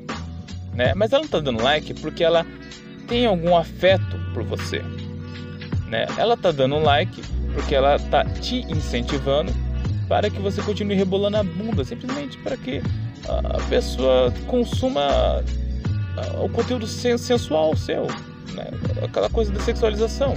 né? 0.74 0.94
Mas 0.96 1.12
ela 1.12 1.24
não 1.24 1.30
tá 1.30 1.40
dando 1.40 1.64
like 1.64 1.94
porque 1.96 2.24
ela 2.24 2.46
tem 3.08 3.26
algum 3.26 3.58
afeto 3.58 4.18
por 4.34 4.44
você, 4.44 4.84
né? 5.88 6.06
Ela 6.18 6.38
tá 6.38 6.52
dando 6.52 6.76
um 6.76 6.84
like 6.84 7.22
porque 7.54 7.74
ela 7.74 7.98
tá 7.98 8.24
te 8.24 8.62
incentivando 8.72 9.52
para 10.08 10.30
que 10.30 10.40
você 10.40 10.62
continue 10.62 10.96
rebolando 10.96 11.38
a 11.38 11.44
bunda, 11.44 11.84
simplesmente 11.84 12.38
para 12.38 12.56
que 12.56 12.82
a 13.28 13.62
pessoa 13.68 14.32
consuma 14.48 15.44
o 16.40 16.50
conteúdo 16.50 16.86
sensual 16.86 17.76
seu, 17.76 18.08
né? 18.54 18.66
aquela 19.04 19.30
coisa 19.30 19.52
da 19.52 19.60
sexualização, 19.60 20.34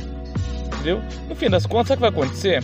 entendeu? 0.83 1.01
No 1.29 1.35
fim 1.37 1.49
das 1.49 1.65
contas, 1.65 1.89
sabe 1.89 2.03
o 2.03 2.11
que 2.11 2.13
vai 2.13 2.25
acontecer? 2.25 2.63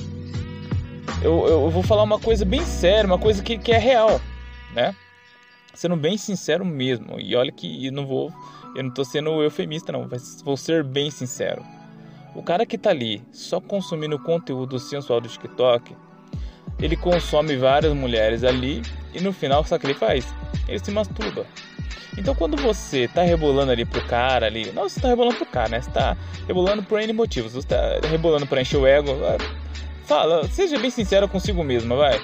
Eu, 1.22 1.46
eu 1.46 1.70
vou 1.70 1.82
falar 1.82 2.02
uma 2.02 2.18
coisa 2.18 2.44
bem 2.44 2.64
séria, 2.64 3.06
uma 3.06 3.18
coisa 3.18 3.42
que, 3.42 3.56
que 3.56 3.72
é 3.72 3.78
real, 3.78 4.20
né? 4.74 4.94
Sendo 5.72 5.96
bem 5.96 6.18
sincero 6.18 6.64
mesmo, 6.64 7.18
e 7.20 7.36
olha 7.36 7.52
que 7.52 7.86
eu 7.86 7.92
não 7.92 8.06
vou, 8.06 8.32
eu 8.74 8.82
não 8.82 8.90
tô 8.90 9.04
sendo 9.04 9.42
eufemista 9.42 9.92
não, 9.92 10.08
vou 10.44 10.56
ser 10.56 10.82
bem 10.82 11.10
sincero. 11.10 11.64
O 12.34 12.42
cara 12.42 12.66
que 12.66 12.76
tá 12.76 12.90
ali 12.90 13.22
só 13.32 13.60
consumindo 13.60 14.18
conteúdo 14.18 14.78
sensual 14.78 15.20
do 15.20 15.28
TikTok, 15.28 15.96
ele 16.80 16.96
consome 16.96 17.56
várias 17.56 17.92
mulheres 17.94 18.44
ali 18.44 18.82
e 19.14 19.20
no 19.20 19.32
final, 19.32 19.64
sabe 19.64 19.78
o 19.78 19.80
que 19.80 19.86
ele 19.86 19.98
faz? 19.98 20.26
Ele 20.68 20.78
se 20.78 20.90
masturba. 20.90 21.46
Então 22.16 22.34
quando 22.34 22.56
você 22.56 23.08
tá 23.08 23.22
rebolando 23.22 23.72
ali 23.72 23.84
pro 23.84 24.04
cara 24.06 24.46
ali, 24.46 24.72
não 24.72 24.88
você 24.88 25.00
tá 25.00 25.08
rebolando 25.08 25.36
pro 25.36 25.46
cara, 25.46 25.68
né? 25.68 25.80
Você 25.80 25.90
tá 25.90 26.16
rebolando 26.46 26.82
por 26.82 27.00
N 27.00 27.12
motivos. 27.12 27.52
Você 27.52 27.68
tá 27.68 28.00
rebolando 28.08 28.46
pra 28.46 28.60
encher 28.60 28.78
o 28.78 28.86
ego. 28.86 29.12
Fala, 30.04 30.48
seja 30.48 30.78
bem 30.78 30.90
sincero 30.90 31.28
consigo 31.28 31.62
mesmo, 31.62 31.96
vai. 31.96 32.20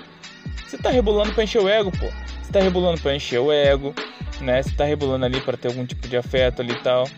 Você 0.67 0.79
tá 0.79 0.91
rebolando 0.91 1.33
pra 1.33 1.45
encher 1.45 1.63
o 1.63 1.69
ego, 1.69 1.93
pô. 1.93 2.07
Você 2.43 2.53
tá 2.53 2.61
rebolando 2.61 3.01
pra 3.01 3.15
encher 3.15 3.39
o 3.39 3.53
ego, 3.53 3.95
né? 4.41 4.63
Você 4.63 4.71
tá 4.71 4.85
rebolando 4.85 5.25
ali 5.25 5.41
para 5.41 5.57
ter 5.57 5.69
algum 5.69 5.85
tipo 5.85 6.09
de 6.09 6.17
afeto 6.17 6.63
ali 6.63 6.73
e 6.73 6.81
tal. 6.81 7.09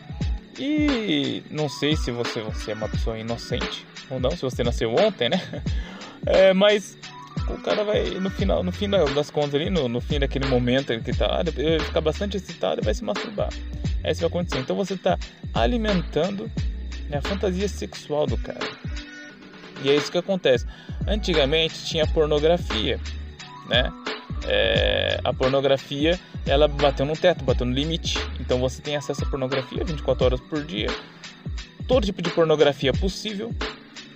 E 0.58 1.42
não 1.50 1.68
sei 1.68 1.96
se 1.96 2.10
você, 2.10 2.40
você 2.40 2.72
é 2.72 2.74
uma 2.74 2.88
pessoa 2.88 3.18
inocente 3.18 3.86
ou 4.10 4.20
não, 4.20 4.30
se 4.30 4.42
você 4.42 4.62
nasceu 4.62 4.94
ontem, 4.94 5.28
né? 5.28 5.40
É, 6.28 6.52
mas 6.52 6.98
o 7.48 7.58
cara 7.62 7.84
vai, 7.84 8.10
no 8.10 8.30
final, 8.30 8.62
no 8.62 8.72
fim 8.72 8.88
das 8.88 9.30
contas 9.30 9.54
ali, 9.54 9.70
no, 9.70 9.88
no 9.88 10.00
fim 10.00 10.18
daquele 10.18 10.46
momento 10.46 10.98
que 11.00 11.12
tá 11.12 11.26
lá, 11.26 11.40
ele 11.40 11.50
vai 11.50 11.86
ficar 11.86 12.00
bastante 12.00 12.36
excitado 12.36 12.80
e 12.80 12.84
vai 12.84 12.94
se 12.94 13.04
masturbar. 13.04 13.48
É 14.02 14.10
isso 14.10 14.20
que 14.20 14.28
vai 14.28 14.28
acontecer. 14.28 14.58
Então 14.60 14.76
você 14.76 14.96
tá 14.96 15.18
alimentando 15.54 16.50
né, 17.08 17.18
a 17.18 17.22
fantasia 17.22 17.68
sexual 17.68 18.26
do 18.26 18.36
cara. 18.36 18.66
E 19.82 19.90
é 19.90 19.94
isso 19.94 20.10
que 20.10 20.18
acontece. 20.18 20.66
Antigamente 21.06 21.84
tinha 21.84 22.06
pornografia, 22.06 22.98
né? 23.68 23.92
É, 24.48 25.20
a 25.24 25.32
pornografia 25.32 26.18
ela 26.46 26.68
bateu 26.68 27.04
no 27.04 27.16
teto, 27.16 27.44
bateu 27.44 27.66
no 27.66 27.72
limite. 27.72 28.18
Então 28.40 28.58
você 28.58 28.80
tem 28.80 28.96
acesso 28.96 29.24
à 29.24 29.26
pornografia 29.26 29.84
24 29.84 30.24
horas 30.24 30.40
por 30.40 30.64
dia. 30.64 30.88
Todo 31.86 32.04
tipo 32.04 32.22
de 32.22 32.30
pornografia 32.30 32.92
possível, 32.92 33.54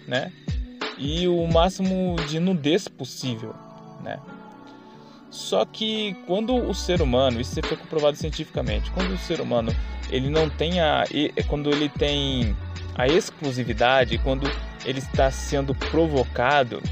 né? 0.06 0.32
E 1.00 1.26
o 1.26 1.46
máximo 1.46 2.14
de 2.28 2.38
nudez 2.38 2.86
possível, 2.86 3.54
né? 4.04 4.18
Só 5.30 5.64
que 5.64 6.14
quando 6.26 6.54
o 6.54 6.74
ser 6.74 7.00
humano, 7.00 7.40
isso 7.40 7.58
foi 7.62 7.76
comprovado 7.76 8.16
cientificamente, 8.16 8.90
quando 8.90 9.12
o 9.12 9.18
ser 9.18 9.40
humano 9.40 9.74
ele 10.10 10.28
não 10.28 10.50
tem 10.50 10.80
a, 10.80 11.04
quando 11.48 11.70
ele 11.70 11.88
tem 11.88 12.54
a 12.96 13.06
exclusividade, 13.06 14.18
quando 14.18 14.50
ele 14.84 14.98
está 14.98 15.30
sendo 15.30 15.74
provocado, 15.74 16.82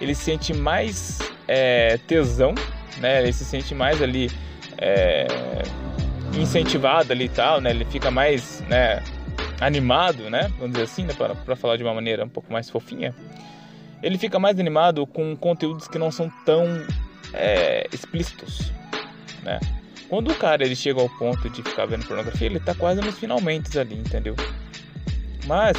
ele 0.00 0.14
sente 0.14 0.54
mais 0.54 1.18
é, 1.48 1.98
tesão, 2.06 2.54
né? 2.98 3.22
Ele 3.22 3.32
se 3.32 3.44
sente 3.44 3.74
mais 3.74 4.00
ali 4.00 4.30
é, 4.78 5.26
incentivado 6.38 7.12
ali 7.12 7.24
e 7.24 7.30
tal, 7.30 7.60
né? 7.60 7.70
Ele 7.70 7.84
fica 7.86 8.10
mais, 8.10 8.60
né? 8.68 9.02
Animado, 9.58 10.28
né? 10.28 10.52
Vamos 10.58 10.72
dizer 10.72 10.84
assim, 10.84 11.04
né? 11.04 11.14
Para 11.14 11.56
falar 11.56 11.78
de 11.78 11.82
uma 11.82 11.94
maneira 11.94 12.24
um 12.24 12.28
pouco 12.28 12.52
mais 12.52 12.68
fofinha 12.68 13.14
ele 14.02 14.18
fica 14.18 14.38
mais 14.38 14.58
animado 14.58 15.06
com 15.06 15.36
conteúdos 15.36 15.88
que 15.88 15.98
não 15.98 16.10
são 16.10 16.30
tão 16.44 16.64
é, 17.32 17.86
explícitos, 17.92 18.72
né? 19.42 19.60
Quando 20.08 20.30
o 20.30 20.34
cara 20.34 20.64
ele 20.64 20.76
chega 20.76 21.00
ao 21.00 21.08
ponto 21.08 21.50
de 21.50 21.62
ficar 21.62 21.86
vendo 21.86 22.06
pornografia, 22.06 22.46
ele 22.46 22.60
tá 22.60 22.74
quase 22.74 23.00
nos 23.00 23.18
finalmente 23.18 23.76
ali, 23.78 23.96
entendeu? 23.96 24.36
Mas 25.46 25.76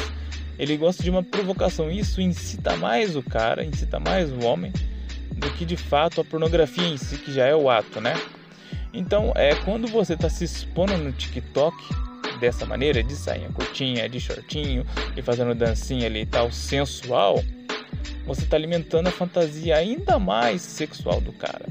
ele 0.58 0.76
gosta 0.76 1.02
de 1.02 1.08
uma 1.08 1.22
provocação, 1.22 1.90
isso 1.90 2.20
incita 2.20 2.76
mais 2.76 3.16
o 3.16 3.22
cara, 3.22 3.64
incita 3.64 3.98
mais 3.98 4.30
o 4.30 4.44
homem 4.44 4.72
do 5.34 5.50
que 5.52 5.64
de 5.64 5.76
fato 5.76 6.20
a 6.20 6.24
pornografia 6.24 6.86
em 6.86 6.96
si, 6.96 7.16
que 7.16 7.32
já 7.32 7.46
é 7.46 7.54
o 7.54 7.70
ato, 7.70 8.00
né? 8.00 8.14
Então, 8.92 9.32
é 9.36 9.54
quando 9.54 9.86
você 9.86 10.14
está 10.14 10.28
se 10.28 10.44
expondo 10.44 10.96
no 10.96 11.12
TikTok 11.12 11.76
dessa 12.40 12.66
maneira, 12.66 13.02
de 13.02 13.14
sainha 13.14 13.48
curtinha, 13.50 14.08
de 14.08 14.20
shortinho 14.20 14.84
e 15.16 15.22
fazendo 15.22 15.54
dancinha 15.54 16.06
ali 16.06 16.22
e 16.22 16.26
tal, 16.26 16.50
sensual, 16.50 17.42
você 18.26 18.44
está 18.44 18.56
alimentando 18.56 19.08
a 19.08 19.10
fantasia 19.10 19.76
ainda 19.76 20.18
mais 20.18 20.62
sexual 20.62 21.20
do 21.20 21.32
cara. 21.32 21.66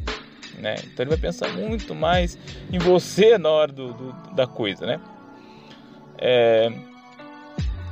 Né? 0.58 0.76
Então 0.86 1.04
ele 1.04 1.12
vai 1.12 1.20
pensar 1.20 1.50
muito 1.54 1.94
mais 1.94 2.38
em 2.72 2.80
você 2.80 3.38
na 3.38 3.50
hora 3.50 3.72
do, 3.72 3.94
do 3.94 4.12
da 4.34 4.48
coisa, 4.48 4.86
né? 4.86 5.00
É... 6.18 6.72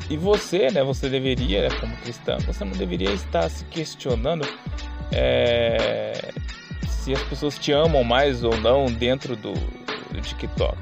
E 0.09 0.17
você, 0.17 0.71
né? 0.71 0.83
Você 0.83 1.07
deveria, 1.09 1.69
como 1.79 1.95
cristão, 1.97 2.39
você 2.39 2.65
não 2.65 2.71
deveria 2.71 3.11
estar 3.11 3.49
se 3.49 3.63
questionando 3.65 4.47
é... 5.11 6.31
se 6.87 7.13
as 7.13 7.21
pessoas 7.23 7.59
te 7.59 7.71
amam 7.71 8.03
mais 8.03 8.43
ou 8.43 8.57
não 8.57 8.87
dentro 8.87 9.35
do, 9.35 9.53
do 9.53 10.21
TikTok. 10.21 10.77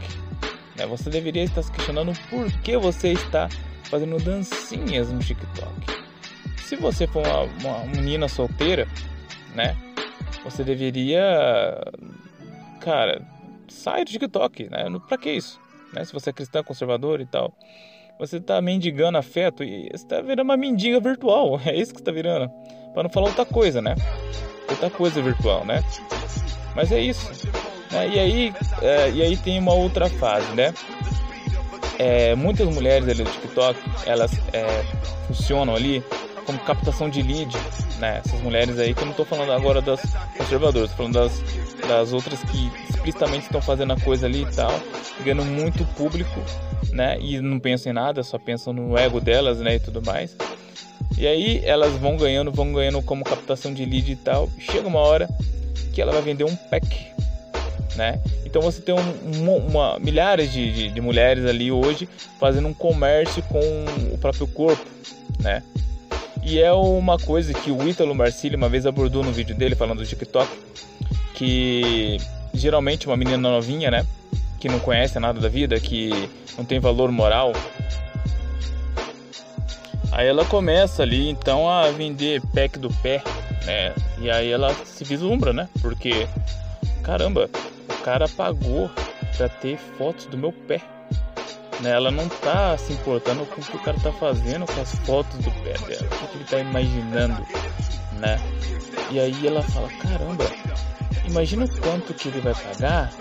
Né? 0.77 0.87
Você 0.87 1.09
deveria 1.09 1.43
estar 1.43 1.61
se 1.61 1.71
questionando 1.71 2.13
por 2.29 2.49
que 2.61 2.77
você 2.77 3.09
está 3.09 3.49
fazendo 3.89 4.17
dancinhas 4.23 5.11
no 5.11 5.19
TikTok 5.19 6.02
se 6.63 6.75
você 6.75 7.05
for 7.05 7.25
uma, 7.25 7.43
uma 7.43 7.85
menina 7.85 8.27
solteira, 8.27 8.87
né? 9.53 9.75
Você 10.43 10.63
deveria, 10.63 11.21
cara, 12.79 13.21
sair 13.67 14.05
do 14.05 14.11
TikTok, 14.11 14.69
né? 14.69 14.85
Pra 15.07 15.17
que 15.17 15.31
isso? 15.31 15.59
Né? 15.93 16.03
Se 16.03 16.11
você 16.11 16.31
é 16.31 16.33
cristã, 16.33 16.63
conservador 16.63 17.21
e 17.21 17.25
tal, 17.25 17.53
você 18.19 18.39
tá 18.39 18.61
mendigando 18.61 19.17
afeto 19.17 19.63
e 19.63 19.89
você 19.91 20.05
tá 20.05 20.21
virando 20.21 20.43
uma 20.43 20.57
mendiga 20.57 20.99
virtual. 20.99 21.59
É 21.65 21.75
isso 21.75 21.93
que 21.93 21.99
você 21.99 22.05
tá 22.05 22.11
virando. 22.11 22.49
Para 22.93 23.03
não 23.03 23.09
falar 23.09 23.27
outra 23.27 23.45
coisa, 23.45 23.81
né? 23.81 23.95
Outra 24.69 24.89
coisa 24.89 25.21
virtual, 25.21 25.65
né? 25.65 25.83
Mas 26.75 26.91
é 26.91 26.99
isso. 26.99 27.29
Né? 27.91 28.09
E, 28.09 28.19
aí, 28.19 28.53
é, 28.81 29.09
e 29.11 29.21
aí 29.21 29.37
tem 29.37 29.59
uma 29.59 29.73
outra 29.73 30.09
fase, 30.09 30.51
né? 30.55 30.73
É, 31.99 32.35
muitas 32.35 32.67
mulheres 32.67 33.07
ali 33.07 33.23
do 33.23 33.29
TikTok, 33.29 33.79
elas 34.05 34.31
é, 34.51 34.83
funcionam 35.27 35.75
ali 35.75 36.03
como 36.45 36.59
captação 36.59 37.09
de 37.09 37.21
lead, 37.21 37.55
né? 37.99 38.21
Essas 38.23 38.41
mulheres 38.41 38.77
aí, 38.79 38.93
que 38.93 39.01
eu 39.01 39.05
não 39.05 39.11
estou 39.11 39.25
falando 39.25 39.51
agora 39.51 39.81
das 39.81 40.01
conservadoras, 40.37 40.91
estou 40.91 41.09
falando 41.09 41.13
das, 41.13 41.43
das 41.87 42.13
outras 42.13 42.41
que 42.43 42.71
explicitamente 42.89 43.45
estão 43.45 43.61
fazendo 43.61 43.93
a 43.93 43.99
coisa 43.99 44.25
ali 44.25 44.43
e 44.43 44.51
tal, 44.51 44.71
ganhando 45.23 45.45
muito 45.45 45.85
público, 45.95 46.39
né? 46.91 47.17
E 47.19 47.39
não 47.39 47.59
pensam 47.59 47.91
em 47.91 47.95
nada, 47.95 48.23
só 48.23 48.37
pensam 48.37 48.73
no 48.73 48.97
ego 48.97 49.19
delas, 49.19 49.59
né? 49.59 49.75
E 49.75 49.79
tudo 49.79 50.01
mais. 50.01 50.35
E 51.17 51.27
aí 51.27 51.61
elas 51.63 51.93
vão 51.93 52.17
ganhando, 52.17 52.51
vão 52.51 52.73
ganhando 52.73 53.01
como 53.01 53.23
captação 53.23 53.73
de 53.73 53.85
lead 53.85 54.11
e 54.11 54.15
tal. 54.15 54.49
Chega 54.59 54.87
uma 54.87 54.99
hora 54.99 55.29
que 55.93 56.01
ela 56.01 56.11
vai 56.11 56.21
vender 56.21 56.43
um 56.43 56.55
pack, 56.55 57.07
né? 57.95 58.19
Então 58.45 58.61
você 58.61 58.81
tem 58.81 58.93
um, 58.93 59.57
uma, 59.57 59.99
milhares 59.99 60.51
de, 60.51 60.71
de, 60.71 60.89
de, 60.89 61.01
mulheres 61.01 61.45
ali 61.45 61.71
hoje 61.71 62.09
fazendo 62.39 62.67
um 62.67 62.73
comércio 62.73 63.41
com 63.43 63.59
o 64.11 64.17
próprio 64.17 64.47
corpo, 64.47 64.85
né? 65.39 65.63
E 66.45 66.59
é 66.59 66.71
uma 66.73 67.17
coisa 67.17 67.53
que 67.53 67.71
o 67.71 67.87
Ítalo 67.87 68.13
Marcilli 68.13 68.55
uma 68.55 68.69
vez 68.69 68.85
abordou 68.85 69.23
no 69.23 69.31
vídeo 69.31 69.55
dele 69.55 69.75
falando 69.75 69.99
do 69.99 70.05
TikTok, 70.05 70.49
que 71.33 72.17
geralmente 72.53 73.07
uma 73.07 73.17
menina 73.17 73.37
novinha, 73.37 73.89
né? 73.89 74.05
Que 74.59 74.67
não 74.67 74.79
conhece 74.79 75.19
nada 75.19 75.39
da 75.39 75.47
vida, 75.47 75.79
que 75.79 76.29
não 76.57 76.65
tem 76.65 76.79
valor 76.79 77.11
moral, 77.11 77.53
Aí 80.13 80.27
ela 80.27 80.45
começa 80.45 81.01
ali 81.01 81.27
então 81.27 81.67
a 81.67 81.89
vender 81.89 82.39
pack 82.53 82.77
do 82.77 82.93
pé, 83.01 83.23
né? 83.65 83.95
E 84.19 84.29
aí 84.29 84.51
ela 84.51 84.71
se 84.85 85.03
vislumbra, 85.03 85.51
né? 85.51 85.67
Porque 85.81 86.27
caramba, 87.01 87.49
o 87.89 88.03
cara 88.03 88.27
pagou 88.29 88.91
para 89.35 89.49
ter 89.49 89.75
fotos 89.97 90.27
do 90.27 90.37
meu 90.37 90.51
pé. 90.51 90.81
Né? 91.83 91.91
Ela 91.91 92.09
não 92.09 92.29
tá 92.29 92.77
se 92.77 92.93
importando 92.93 93.45
com 93.45 93.59
o 93.59 93.63
que 93.63 93.75
o 93.75 93.79
cara 93.79 93.99
tá 93.99 94.11
fazendo 94.13 94.65
com 94.65 94.81
as 94.81 94.95
fotos 95.05 95.37
do 95.39 95.51
pé 95.63 95.73
dela, 95.73 96.07
o 96.23 96.27
que 96.29 96.37
ele 96.37 96.45
tá 96.45 96.59
imaginando, 96.59 97.45
né? 98.13 98.39
E 99.11 99.19
aí 99.19 99.45
ela 99.45 99.61
fala, 99.61 99.89
caramba, 99.89 100.45
imagina 101.27 101.65
o 101.65 101.81
quanto 101.81 102.13
que 102.13 102.29
ele 102.29 102.39
vai 102.39 102.55
pagar 102.55 103.11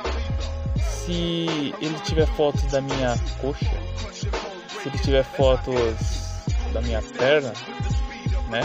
se 0.78 1.74
ele 1.80 1.98
tiver 2.04 2.26
fotos 2.36 2.62
da 2.70 2.80
minha 2.80 3.18
coxa, 3.40 3.66
se 4.80 4.88
ele 4.88 4.98
tiver 4.98 5.24
fotos 5.24 5.74
da 6.72 6.80
minha 6.82 7.02
perna, 7.02 7.52
né? 8.48 8.60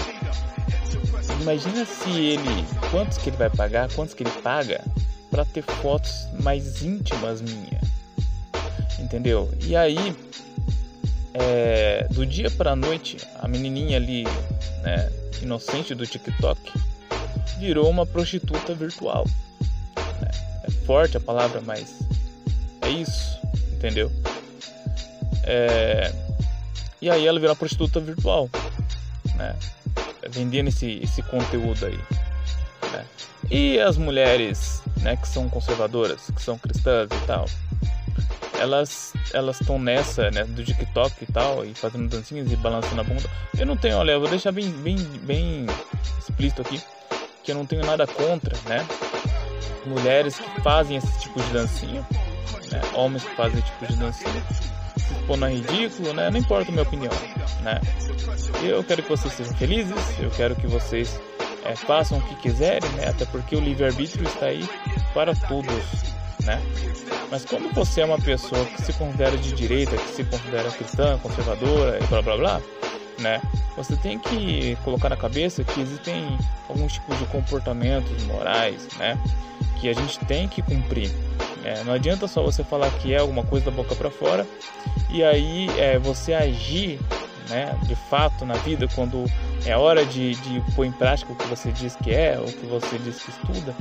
Imagina 1.41 1.83
se 1.85 2.09
ele, 2.11 2.65
quantos 2.91 3.17
que 3.17 3.31
ele 3.31 3.37
vai 3.37 3.49
pagar, 3.49 3.91
quantos 3.93 4.13
que 4.13 4.21
ele 4.21 4.31
paga 4.43 4.83
para 5.31 5.43
ter 5.43 5.63
fotos 5.63 6.27
mais 6.39 6.83
íntimas 6.83 7.41
minha, 7.41 7.86
entendeu? 8.99 9.51
E 9.61 9.75
aí, 9.75 10.15
é, 11.33 12.07
do 12.11 12.25
dia 12.25 12.49
para 12.49 12.75
noite, 12.75 13.17
a 13.39 13.47
menininha 13.47 13.97
ali, 13.97 14.23
né, 14.83 15.11
inocente 15.41 15.93
do 15.93 16.05
TikTok, 16.05 16.59
virou 17.59 17.89
uma 17.89 18.05
prostituta 18.05 18.73
virtual. 18.73 19.25
Né? 19.95 20.29
É 20.63 20.71
forte 20.85 21.17
a 21.17 21.19
palavra, 21.19 21.61
mas 21.61 21.99
é 22.81 22.89
isso, 22.89 23.39
entendeu? 23.73 24.11
É, 25.43 26.11
e 27.01 27.09
aí 27.09 27.25
ela 27.25 27.39
virou 27.39 27.53
uma 27.53 27.59
prostituta 27.59 27.99
virtual, 27.99 28.49
né? 29.35 29.55
Vendendo 30.29 30.67
esse, 30.67 30.99
esse 31.03 31.21
conteúdo 31.21 31.85
aí. 31.85 31.99
Né? 32.91 33.05
E 33.49 33.79
as 33.79 33.97
mulheres, 33.97 34.81
né, 35.01 35.15
que 35.15 35.27
são 35.27 35.47
conservadoras, 35.47 36.29
que 36.35 36.41
são 36.41 36.57
cristãs 36.57 37.09
e 37.11 37.25
tal, 37.25 37.45
elas 38.59 39.13
elas 39.33 39.59
estão 39.59 39.79
nessa, 39.79 40.29
né, 40.31 40.43
do 40.43 40.63
TikTok 40.63 41.23
e 41.23 41.31
tal, 41.31 41.65
e 41.65 41.73
fazendo 41.73 42.09
dancinhas 42.09 42.51
e 42.51 42.55
balançando 42.55 43.01
a 43.01 43.03
bunda. 43.03 43.29
Eu 43.57 43.65
não 43.65 43.77
tenho, 43.77 43.97
olha, 43.97 44.11
eu 44.11 44.19
vou 44.19 44.29
deixar 44.29 44.51
bem, 44.51 44.69
bem, 44.69 44.97
bem 45.23 45.65
explícito 46.19 46.61
aqui, 46.61 46.81
que 47.43 47.51
eu 47.51 47.55
não 47.55 47.65
tenho 47.65 47.85
nada 47.85 48.05
contra, 48.07 48.55
né, 48.67 48.85
mulheres 49.85 50.37
que 50.37 50.61
fazem 50.61 50.97
esse 50.97 51.19
tipo 51.19 51.41
de 51.41 51.49
dancinha, 51.51 52.05
né, 52.71 52.81
homens 52.93 53.23
que 53.23 53.35
fazem 53.35 53.59
esse 53.59 53.67
tipo 53.67 53.87
de 53.87 53.95
dancinha, 53.97 54.43
se 54.97 55.13
expondo 55.13 55.45
a 55.45 55.49
ridículo, 55.49 56.13
né? 56.13 56.29
Não 56.29 56.39
importa 56.39 56.69
a 56.69 56.71
minha 56.71 56.83
opinião, 56.83 57.11
né? 57.61 57.79
Eu 58.63 58.83
quero 58.83 59.03
que 59.03 59.09
vocês 59.09 59.33
sejam 59.33 59.53
felizes, 59.55 60.19
eu 60.19 60.29
quero 60.31 60.55
que 60.55 60.67
vocês 60.67 61.19
é, 61.63 61.75
façam 61.75 62.17
o 62.17 62.21
que 62.21 62.35
quiserem, 62.35 62.89
né? 62.91 63.09
Até 63.09 63.25
porque 63.25 63.55
o 63.55 63.59
livre-arbítrio 63.59 64.25
está 64.27 64.47
aí 64.47 64.67
para 65.13 65.35
todos, 65.35 65.73
né? 66.47 66.61
Mas 67.29 67.45
quando 67.45 67.71
você 67.73 68.01
é 68.01 68.05
uma 68.05 68.17
pessoa 68.17 68.65
que 68.65 68.81
se 68.81 68.93
considera 68.93 69.37
de 69.37 69.51
direita, 69.51 69.95
que 69.97 70.09
se 70.09 70.23
considera 70.23 70.71
cristã, 70.71 71.19
conservadora 71.19 71.99
e 72.01 72.07
blá 72.07 72.21
blá 72.21 72.37
blá, 72.37 72.61
né? 73.19 73.41
Você 73.75 73.95
tem 73.97 74.17
que 74.17 74.75
colocar 74.83 75.09
na 75.09 75.17
cabeça 75.17 75.63
que 75.63 75.81
existem 75.81 76.37
alguns 76.69 76.93
tipos 76.93 77.19
de 77.19 77.25
comportamentos 77.25 78.23
morais, 78.23 78.87
né? 78.97 79.19
Que 79.79 79.89
a 79.89 79.93
gente 79.93 80.17
tem 80.25 80.47
que 80.47 80.61
cumprir, 80.61 81.11
é, 81.63 81.83
não 81.83 81.93
adianta 81.93 82.27
só 82.29 82.41
você 82.41 82.63
falar 82.63 82.89
que 82.91 83.13
é 83.13 83.17
alguma 83.17 83.43
coisa 83.43 83.65
da 83.65 83.71
boca 83.71 83.93
para 83.93 84.09
fora 84.09 84.47
e 85.09 85.21
aí 85.21 85.67
é, 85.77 85.99
você 85.99 86.33
agir 86.33 86.97
né, 87.49 87.77
de 87.83 87.95
fato 88.09 88.45
na 88.45 88.53
vida 88.55 88.87
quando 88.95 89.25
é 89.65 89.75
hora 89.75 90.05
de, 90.05 90.35
de 90.35 90.61
pôr 90.73 90.85
em 90.85 90.91
prática 90.93 91.31
o 91.31 91.35
que 91.35 91.45
você 91.47 91.71
diz 91.71 91.95
que 91.97 92.13
é 92.13 92.39
o 92.39 92.45
que 92.45 92.65
você 92.65 92.97
diz 92.99 93.21
que 93.21 93.31
estuda, 93.31 93.75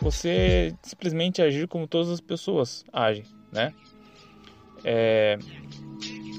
você 0.00 0.74
simplesmente 0.82 1.42
agir 1.42 1.66
como 1.68 1.86
todas 1.86 2.10
as 2.10 2.20
pessoas 2.20 2.84
agem, 2.92 3.24
né? 3.52 3.72
É, 4.84 5.38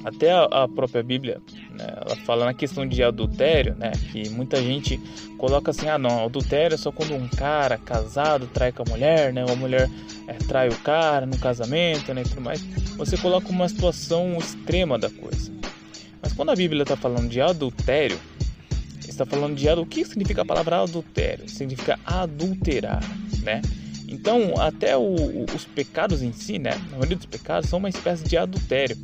até 0.06 0.32
a, 0.32 0.44
a 0.46 0.68
própria 0.68 1.04
Bíblia 1.04 1.42
né? 1.80 1.94
Ela 2.06 2.16
fala 2.18 2.46
na 2.46 2.54
questão 2.54 2.86
de 2.86 3.02
adultério, 3.02 3.74
né? 3.76 3.92
Que 4.12 4.30
muita 4.30 4.62
gente 4.62 4.98
coloca 5.38 5.72
assim, 5.72 5.88
ah 5.88 5.98
não, 5.98 6.26
adultério 6.26 6.76
é 6.76 6.78
só 6.78 6.92
quando 6.92 7.16
um 7.16 7.28
cara 7.30 7.78
casado 7.78 8.48
trai 8.48 8.74
com 8.74 8.84
a 8.84 8.90
mulher, 8.90 9.32
né? 9.34 9.46
Ou 9.46 9.54
a 9.54 9.56
mulher 9.56 9.90
é, 10.28 10.34
trai 10.34 10.68
o 10.68 10.76
cara 10.80 11.26
no 11.26 11.38
casamento, 11.38 12.14
né? 12.14 12.22
E 12.22 12.30
tudo 12.30 12.42
mais. 12.42 12.62
Você 12.98 13.18
coloca 13.18 13.48
uma 13.48 13.70
situação 13.70 14.38
extrema 14.38 15.00
da 15.00 15.10
coisa. 15.10 15.52
Mas 16.22 16.34
quando 16.34 16.50
a 16.50 16.56
Bíblia 16.56 16.84
está 16.84 16.98
falando 16.98 17.30
de 17.30 17.40
adultério, 17.40 18.20
está 19.22 19.26
falando 19.26 19.56
de 19.56 19.70
o 19.70 19.86
que 19.86 20.06
significa 20.06 20.42
a 20.42 20.46
palavra 20.46 20.82
adultério? 20.82 21.48
Significa 21.50 22.00
adulterar, 22.06 23.04
né? 23.44 23.62
Então, 24.08 24.54
até 24.60 24.98
o, 24.98 25.46
os 25.56 25.66
pecados 25.66 26.22
em 26.22 26.34
si, 26.34 26.58
né? 26.58 26.72
A 26.72 26.92
maioria 26.92 27.18
dos 27.18 27.26
pecados 27.26 27.70
são 27.70 27.80
uma 27.80 27.90
espécie 27.90 28.24
de 28.24 28.38
adultério 28.38 28.98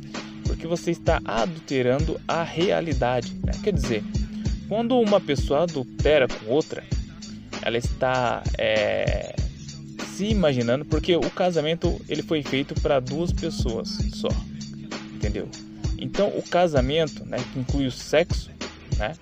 porque 0.46 0.66
você 0.66 0.90
está 0.92 1.20
adulterando 1.24 2.20
a 2.26 2.42
realidade. 2.42 3.34
Né? 3.44 3.52
Quer 3.62 3.72
dizer, 3.72 4.02
quando 4.68 4.98
uma 4.98 5.20
pessoa 5.20 5.64
adultera 5.64 6.26
com 6.28 6.50
outra, 6.50 6.82
ela 7.62 7.76
está 7.76 8.42
é, 8.56 9.34
se 10.14 10.26
imaginando, 10.26 10.84
porque 10.84 11.16
o 11.16 11.30
casamento 11.30 12.00
ele 12.08 12.22
foi 12.22 12.42
feito 12.42 12.74
para 12.80 13.00
duas 13.00 13.32
pessoas 13.32 13.88
só, 14.14 14.28
entendeu? 15.14 15.48
Então 15.98 16.28
o 16.28 16.42
casamento, 16.42 17.24
né, 17.24 17.38
que 17.52 17.58
inclui 17.58 17.86
o 17.86 17.92
sexo, 17.92 18.50
né, 18.98 19.14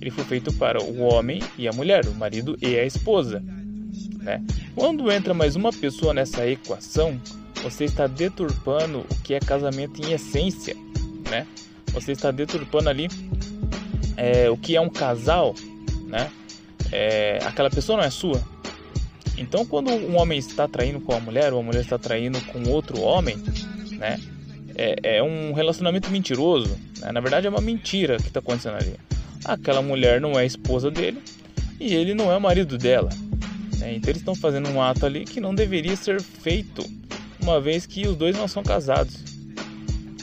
ele 0.00 0.10
foi 0.10 0.24
feito 0.24 0.52
para 0.52 0.82
o 0.82 1.00
homem 1.00 1.42
e 1.58 1.68
a 1.68 1.72
mulher, 1.72 2.06
o 2.06 2.14
marido 2.14 2.56
e 2.60 2.76
a 2.76 2.84
esposa. 2.84 3.42
Né? 4.20 4.42
Quando 4.74 5.10
entra 5.10 5.34
mais 5.34 5.56
uma 5.56 5.72
pessoa 5.72 6.14
nessa 6.14 6.46
equação, 6.46 7.20
você 7.62 7.84
está 7.84 8.06
deturpando 8.06 9.00
o 9.00 9.14
que 9.22 9.34
é 9.34 9.40
casamento 9.40 10.00
em 10.02 10.12
essência, 10.12 10.74
né? 11.28 11.46
Você 11.92 12.12
está 12.12 12.30
deturpando 12.30 12.88
ali 12.88 13.08
é, 14.16 14.48
o 14.48 14.56
que 14.56 14.76
é 14.76 14.80
um 14.80 14.88
casal, 14.88 15.54
né? 16.06 16.30
É, 16.90 17.38
aquela 17.44 17.70
pessoa 17.70 17.98
não 17.98 18.04
é 18.04 18.10
sua. 18.10 18.42
Então, 19.36 19.64
quando 19.64 19.90
um 19.90 20.16
homem 20.18 20.38
está 20.38 20.68
traindo 20.68 21.00
com 21.00 21.14
a 21.14 21.20
mulher, 21.20 21.52
ou 21.52 21.60
a 21.60 21.62
mulher 21.62 21.80
está 21.80 21.98
traindo 21.98 22.40
com 22.46 22.68
outro 22.70 23.00
homem, 23.00 23.36
né? 23.92 24.18
É, 24.74 25.16
é 25.18 25.22
um 25.22 25.52
relacionamento 25.52 26.10
mentiroso. 26.10 26.78
Né? 27.00 27.12
Na 27.12 27.20
verdade, 27.20 27.46
é 27.46 27.50
uma 27.50 27.60
mentira 27.60 28.16
que 28.16 28.28
está 28.28 28.40
acontecendo 28.40 28.76
ali. 28.76 28.96
Aquela 29.44 29.82
mulher 29.82 30.20
não 30.20 30.38
é 30.38 30.44
esposa 30.44 30.90
dele 30.90 31.22
e 31.78 31.94
ele 31.94 32.14
não 32.14 32.32
é 32.32 32.38
marido 32.38 32.76
dela. 32.76 33.10
Né? 33.78 33.94
Então, 33.94 34.10
eles 34.10 34.20
estão 34.20 34.34
fazendo 34.34 34.68
um 34.68 34.82
ato 34.82 35.06
ali 35.06 35.24
que 35.24 35.40
não 35.40 35.54
deveria 35.54 35.96
ser 35.96 36.20
feito 36.20 36.84
uma 37.42 37.60
vez 37.60 37.86
que 37.86 38.06
os 38.06 38.16
dois 38.16 38.36
não 38.36 38.46
são 38.46 38.62
casados. 38.62 39.16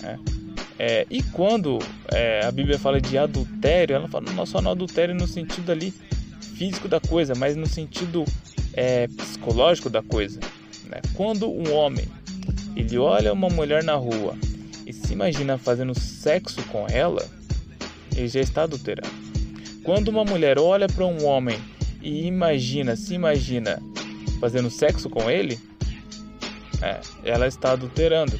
É. 0.03 0.37
É, 0.79 1.07
e 1.09 1.23
quando 1.23 1.79
é, 2.13 2.45
a 2.45 2.51
Bíblia 2.51 2.77
fala 2.77 3.01
de 3.01 3.17
adultério, 3.17 3.95
ela 3.95 4.07
fala 4.07 4.31
não 4.31 4.45
só 4.45 4.61
no 4.61 4.69
adultério 4.69 5.15
no 5.15 5.27
sentido 5.27 5.71
ali 5.71 5.91
físico 6.55 6.87
da 6.87 6.99
coisa, 6.99 7.33
mas 7.35 7.55
no 7.55 7.65
sentido 7.65 8.23
é, 8.73 9.07
psicológico 9.07 9.89
da 9.89 10.03
coisa. 10.03 10.39
Né? 10.85 11.01
Quando 11.15 11.49
um 11.49 11.73
homem 11.73 12.05
ele 12.75 12.97
olha 12.99 13.33
uma 13.33 13.49
mulher 13.49 13.83
na 13.83 13.95
rua 13.95 14.35
e 14.85 14.93
se 14.93 15.13
imagina 15.13 15.57
fazendo 15.57 15.99
sexo 15.99 16.61
com 16.65 16.85
ela, 16.87 17.25
ele 18.17 18.27
já 18.27 18.41
está 18.41 18.63
adulterando. 18.63 19.09
Quando 19.83 20.09
uma 20.09 20.25
mulher 20.25 20.59
olha 20.59 20.87
para 20.87 21.05
um 21.05 21.25
homem 21.25 21.59
e 22.01 22.25
imagina, 22.25 22.95
se 22.95 23.13
imagina 23.13 23.81
fazendo 24.39 24.69
sexo 24.69 25.09
com 25.09 25.29
ele, 25.29 25.59
é, 26.81 26.99
ela 27.23 27.47
está 27.47 27.71
adulterando. 27.71 28.37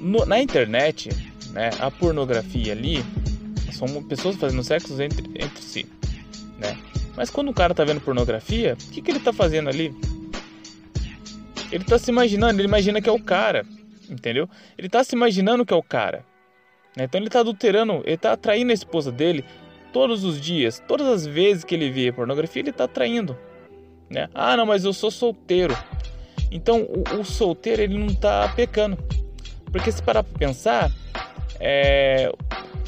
No, 0.00 0.24
na 0.24 0.40
internet, 0.40 1.10
né, 1.50 1.70
a 1.78 1.90
pornografia 1.90 2.72
ali 2.72 3.04
são 3.72 4.02
pessoas 4.04 4.36
fazendo 4.36 4.62
sexo 4.62 5.00
entre, 5.02 5.26
entre 5.34 5.62
si, 5.62 5.86
né? 6.58 6.78
Mas 7.16 7.30
quando 7.30 7.50
o 7.50 7.54
cara 7.54 7.74
tá 7.74 7.84
vendo 7.84 8.00
pornografia, 8.00 8.74
o 8.74 8.92
que, 8.92 9.00
que 9.00 9.10
ele 9.10 9.20
tá 9.20 9.32
fazendo 9.32 9.68
ali? 9.68 9.94
Ele 11.70 11.84
tá 11.84 11.98
se 11.98 12.10
imaginando, 12.10 12.60
ele 12.60 12.68
imagina 12.68 13.00
que 13.00 13.08
é 13.08 13.12
o 13.12 13.22
cara, 13.22 13.64
entendeu? 14.08 14.48
Ele 14.76 14.88
tá 14.88 15.02
se 15.02 15.14
imaginando 15.14 15.64
que 15.64 15.72
é 15.72 15.76
o 15.76 15.82
cara. 15.82 16.24
Né? 16.96 17.04
Então 17.04 17.20
ele 17.20 17.30
tá 17.30 17.40
adulterando, 17.40 18.02
ele 18.04 18.16
tá 18.16 18.32
atraindo 18.32 18.70
a 18.70 18.74
esposa 18.74 19.10
dele 19.10 19.44
todos 19.92 20.24
os 20.24 20.40
dias, 20.40 20.82
todas 20.88 21.06
as 21.06 21.26
vezes 21.26 21.64
que 21.64 21.74
ele 21.74 21.90
vê 21.90 22.12
pornografia, 22.12 22.62
ele 22.62 22.72
tá 22.72 22.88
traindo. 22.88 23.36
Né? 24.10 24.28
Ah, 24.34 24.56
não, 24.56 24.66
mas 24.66 24.84
eu 24.84 24.92
sou 24.92 25.10
solteiro. 25.10 25.76
Então 26.50 26.82
o, 26.82 27.20
o 27.20 27.24
solteiro 27.24 27.82
ele 27.82 27.98
não 27.98 28.14
tá 28.14 28.52
pecando. 28.54 28.98
Porque 29.70 29.90
se 29.90 30.02
parar 30.02 30.22
pra 30.22 30.38
pensar, 30.38 30.90
é, 31.58 32.32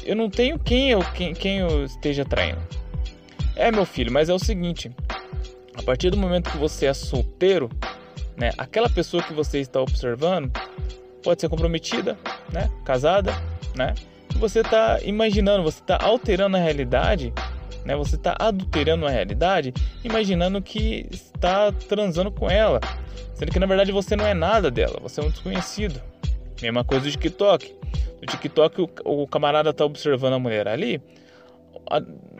eu 0.05 0.15
não 0.15 0.29
tenho 0.29 0.57
quem 0.57 0.91
eu, 0.91 1.01
quem, 1.13 1.33
quem 1.33 1.57
eu 1.59 1.83
esteja 1.83 2.23
traindo. 2.23 2.61
É 3.55 3.71
meu 3.71 3.85
filho, 3.85 4.11
mas 4.11 4.29
é 4.29 4.33
o 4.33 4.39
seguinte: 4.39 4.91
a 5.75 5.83
partir 5.83 6.09
do 6.09 6.17
momento 6.17 6.49
que 6.49 6.57
você 6.57 6.85
é 6.85 6.93
solteiro, 6.93 7.69
né, 8.37 8.51
aquela 8.57 8.89
pessoa 8.89 9.21
que 9.21 9.33
você 9.33 9.59
está 9.59 9.81
observando 9.81 10.51
pode 11.23 11.41
ser 11.41 11.49
comprometida, 11.49 12.17
né, 12.53 12.69
casada, 12.85 13.33
né, 13.77 13.93
você 14.35 14.59
está 14.59 14.99
imaginando, 15.03 15.63
você 15.63 15.79
está 15.79 15.97
alterando 16.01 16.57
a 16.57 16.59
realidade, 16.59 17.33
né, 17.85 17.95
você 17.95 18.15
está 18.15 18.35
adulterando 18.37 19.05
a 19.05 19.09
realidade, 19.09 19.73
imaginando 20.03 20.61
que 20.61 21.07
está 21.11 21.71
transando 21.71 22.31
com 22.31 22.49
ela, 22.49 22.79
sendo 23.33 23.51
que 23.51 23.59
na 23.59 23.65
verdade 23.65 23.91
você 23.91 24.15
não 24.15 24.25
é 24.25 24.33
nada 24.33 24.69
dela, 24.69 24.99
você 25.01 25.21
é 25.21 25.23
um 25.23 25.29
desconhecido. 25.29 26.01
Mesma 26.61 26.83
coisa 26.83 27.05
do 27.05 27.11
TikTok. 27.11 27.75
No 28.19 28.25
TikTok 28.25 28.81
o, 28.81 28.89
o 29.05 29.27
camarada 29.27 29.69
está 29.69 29.85
observando 29.85 30.33
a 30.33 30.39
mulher 30.39 30.67
ali, 30.67 31.01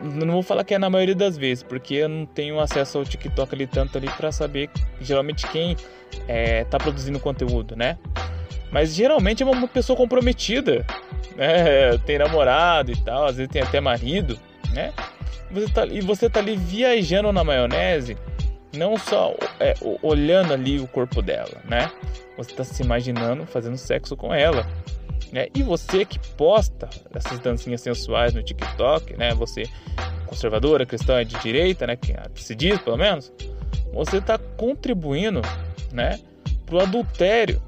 não 0.02 0.34
vou 0.34 0.42
falar 0.42 0.64
que 0.64 0.74
é 0.74 0.78
na 0.78 0.90
maioria 0.90 1.14
das 1.14 1.38
vezes, 1.38 1.62
porque 1.62 1.94
eu 1.94 2.08
não 2.08 2.26
tenho 2.26 2.60
acesso 2.60 2.98
ao 2.98 3.04
TikTok 3.04 3.54
ali 3.54 3.66
tanto 3.66 3.96
ali 3.96 4.08
para 4.10 4.30
saber 4.30 4.70
geralmente 5.00 5.46
quem 5.48 5.76
é, 6.26 6.64
tá 6.64 6.78
produzindo 6.78 7.18
conteúdo, 7.18 7.74
né? 7.74 7.98
Mas 8.70 8.94
geralmente 8.94 9.42
é 9.42 9.46
uma 9.46 9.66
pessoa 9.66 9.96
comprometida, 9.96 10.84
né? 11.36 11.96
Tem 12.04 12.18
namorado 12.18 12.92
e 12.92 12.96
tal, 12.96 13.26
às 13.26 13.36
vezes 13.36 13.50
tem 13.50 13.62
até 13.62 13.80
marido, 13.80 14.38
né? 14.72 14.92
Você 15.50 15.68
tá, 15.72 15.86
e 15.86 16.00
você 16.00 16.28
tá 16.28 16.40
ali 16.40 16.56
viajando 16.56 17.32
na 17.32 17.42
maionese, 17.42 18.16
não 18.76 18.98
só 18.98 19.34
é, 19.58 19.74
olhando 20.02 20.52
ali 20.52 20.78
o 20.78 20.86
corpo 20.86 21.22
dela, 21.22 21.62
né? 21.64 21.90
Você 22.36 22.54
tá 22.54 22.64
se 22.64 22.82
imaginando 22.82 23.46
fazendo 23.46 23.76
sexo 23.76 24.16
com 24.16 24.32
ela. 24.32 24.66
Né? 25.32 25.48
E 25.54 25.62
você 25.62 26.04
que 26.04 26.18
posta 26.36 26.88
essas 27.14 27.38
dancinhas 27.38 27.82
sensuais 27.82 28.32
no 28.32 28.42
TikTok, 28.42 29.16
né? 29.16 29.34
Você 29.34 29.64
conservadora, 30.26 30.86
cristã 30.86 31.24
de 31.24 31.38
direita, 31.40 31.86
né? 31.86 31.96
Que 31.96 32.14
se 32.42 32.54
diz 32.54 32.78
pelo 32.80 32.96
menos, 32.96 33.32
você 33.92 34.18
está 34.18 34.38
contribuindo, 34.38 35.42
né? 35.92 36.18
Pro 36.64 36.80
adultério, 36.80 37.62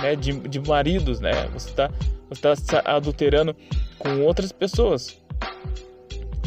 né? 0.00 0.16
De, 0.16 0.32
de 0.32 0.60
maridos, 0.60 1.20
né? 1.20 1.32
Você 1.52 1.70
está 1.70 1.90
você 2.28 2.56
tá 2.66 2.82
adulterando 2.84 3.56
com 3.98 4.20
outras 4.22 4.52
pessoas, 4.52 5.18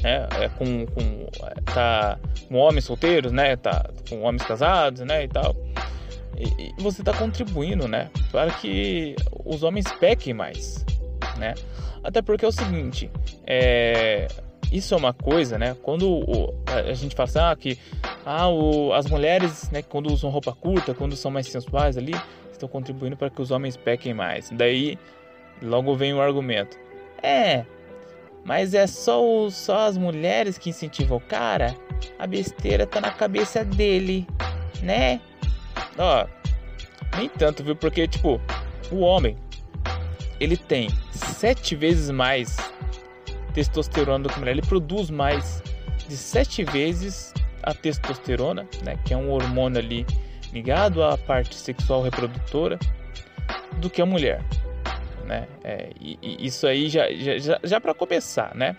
né? 0.01 0.27
É, 0.39 0.49
com, 0.49 0.86
com 0.86 1.27
tá 1.73 2.19
com 2.47 2.56
homens 2.56 2.86
solteiros, 2.86 3.32
né? 3.32 3.56
Tá 3.56 3.89
com 4.10 4.21
homens 4.21 4.43
casados, 4.43 5.01
né? 5.01 5.23
E 5.23 5.27
tal 5.27 5.56
e, 6.38 6.73
você 6.82 7.01
está 7.01 7.13
contribuindo, 7.13 7.88
né, 7.88 8.10
para 8.32 8.51
que 8.51 9.15
os 9.45 9.63
homens 9.63 9.91
pequem 9.99 10.34
mais, 10.34 10.86
né? 11.38 11.54
Até 12.04 12.21
porque 12.21 12.43
é 12.43 12.47
o 12.47 12.51
seguinte, 12.51 13.12
é, 13.45 14.27
isso 14.71 14.93
é 14.93 14.97
uma 14.97 15.13
coisa, 15.13 15.60
né? 15.60 15.75
Quando 15.84 16.10
o, 16.10 16.54
a 16.65 16.93
gente 16.93 17.15
fala 17.15 17.30
assim, 17.30 17.39
ah, 17.39 17.56
que 17.56 17.77
ah, 18.25 18.47
o, 18.47 18.91
as 18.93 19.06
mulheres, 19.06 19.69
né, 19.69 19.84
quando 19.84 20.12
usam 20.12 20.30
roupa 20.30 20.51
curta, 20.54 20.93
quando 20.95 21.15
são 21.15 21.30
mais 21.30 21.47
sensuais 21.47 21.97
ali, 21.97 22.15
estão 22.62 22.69
contribuindo 22.69 23.17
para 23.17 23.30
que 23.30 23.41
os 23.41 23.52
homens 23.52 23.76
pequem 23.76 24.13
mais. 24.13 24.50
Daí, 24.52 24.97
logo 25.62 25.95
vem 25.95 26.13
o 26.13 26.21
argumento. 26.21 26.78
É, 27.21 27.65
mas 28.43 28.74
é 28.74 28.88
só, 28.88 29.24
o, 29.24 29.50
só 29.52 29.88
as 29.88 29.97
mulheres 29.97 30.58
que 30.58 30.69
incentivam 30.69 31.17
o 31.17 31.21
cara? 31.21 31.76
A 32.17 32.26
besteira 32.26 32.86
tá 32.86 33.02
na 33.02 33.12
cabeça 33.12 33.63
dele, 33.63 34.28
né? 34.82 35.19
Ó, 35.97 36.26
nem 37.17 37.30
tanto, 37.30 37.63
viu? 37.63 37.76
Porque, 37.76 38.08
tipo, 38.08 38.39
o 38.91 39.00
homem, 39.00 39.36
ele 40.39 40.58
tem 40.58 40.89
sete 41.12 41.76
vezes 41.76 42.10
mais 42.10 42.58
testosterona 43.54 44.24
do 44.24 44.30
que 44.30 44.36
a 44.36 44.39
mulher. 44.39 44.52
Ele 44.52 44.62
produz 44.62 45.10
mais 45.10 45.62
de 46.08 46.17
sete 46.17 46.63
vezes 46.63 47.34
a 47.62 47.74
testosterona, 47.74 48.67
né? 48.84 48.97
Que 49.06 49.13
é 49.13 49.17
um 49.17 49.30
hormônio 49.30 49.80
ali 49.80 50.06
ligado 50.52 51.04
à 51.04 51.18
parte 51.18 51.56
sexual 51.56 52.02
reprodutora, 52.02 52.78
do 53.78 53.90
que 53.90 54.02
a 54.02 54.06
mulher, 54.06 54.44
né? 55.26 55.48
É, 55.64 55.92
e, 56.00 56.18
e 56.22 56.46
isso 56.46 56.68
aí 56.68 56.90
já, 56.90 57.12
já, 57.14 57.60
já, 57.64 57.82
para 57.82 57.94
começar, 57.94 58.54
né? 58.56 58.76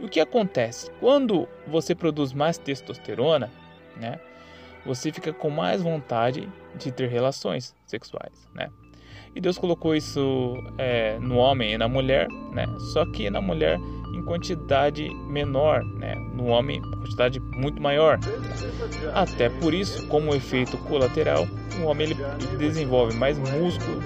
O 0.00 0.08
que 0.08 0.20
acontece? 0.20 0.90
Quando 1.00 1.48
você 1.66 1.94
produz 1.94 2.32
mais 2.32 2.58
testosterona, 2.58 3.50
né? 3.96 4.20
você 4.84 5.10
fica 5.10 5.32
com 5.32 5.50
mais 5.50 5.82
vontade 5.82 6.48
de 6.76 6.92
ter 6.92 7.08
relações 7.08 7.74
sexuais, 7.86 8.48
né? 8.54 8.70
E 9.34 9.40
Deus 9.40 9.58
colocou 9.58 9.96
isso 9.96 10.54
é, 10.78 11.18
no 11.18 11.36
homem 11.36 11.72
e 11.72 11.78
na 11.78 11.88
mulher, 11.88 12.28
né? 12.52 12.66
Só 12.92 13.04
que 13.10 13.28
na 13.30 13.40
mulher 13.40 13.78
quantidade 14.24 15.08
menor, 15.28 15.84
né? 15.84 16.14
No 16.34 16.46
homem 16.46 16.78
em 16.78 16.82
quantidade 16.82 17.40
muito 17.40 17.80
maior. 17.80 18.18
Até 19.14 19.48
por 19.48 19.72
isso, 19.72 20.06
como 20.08 20.34
efeito 20.34 20.76
colateral, 20.78 21.46
o 21.80 21.86
homem 21.86 22.10
ele, 22.10 22.16
ele 22.40 22.56
desenvolve 22.56 23.16
mais 23.16 23.38
músculo, 23.38 24.02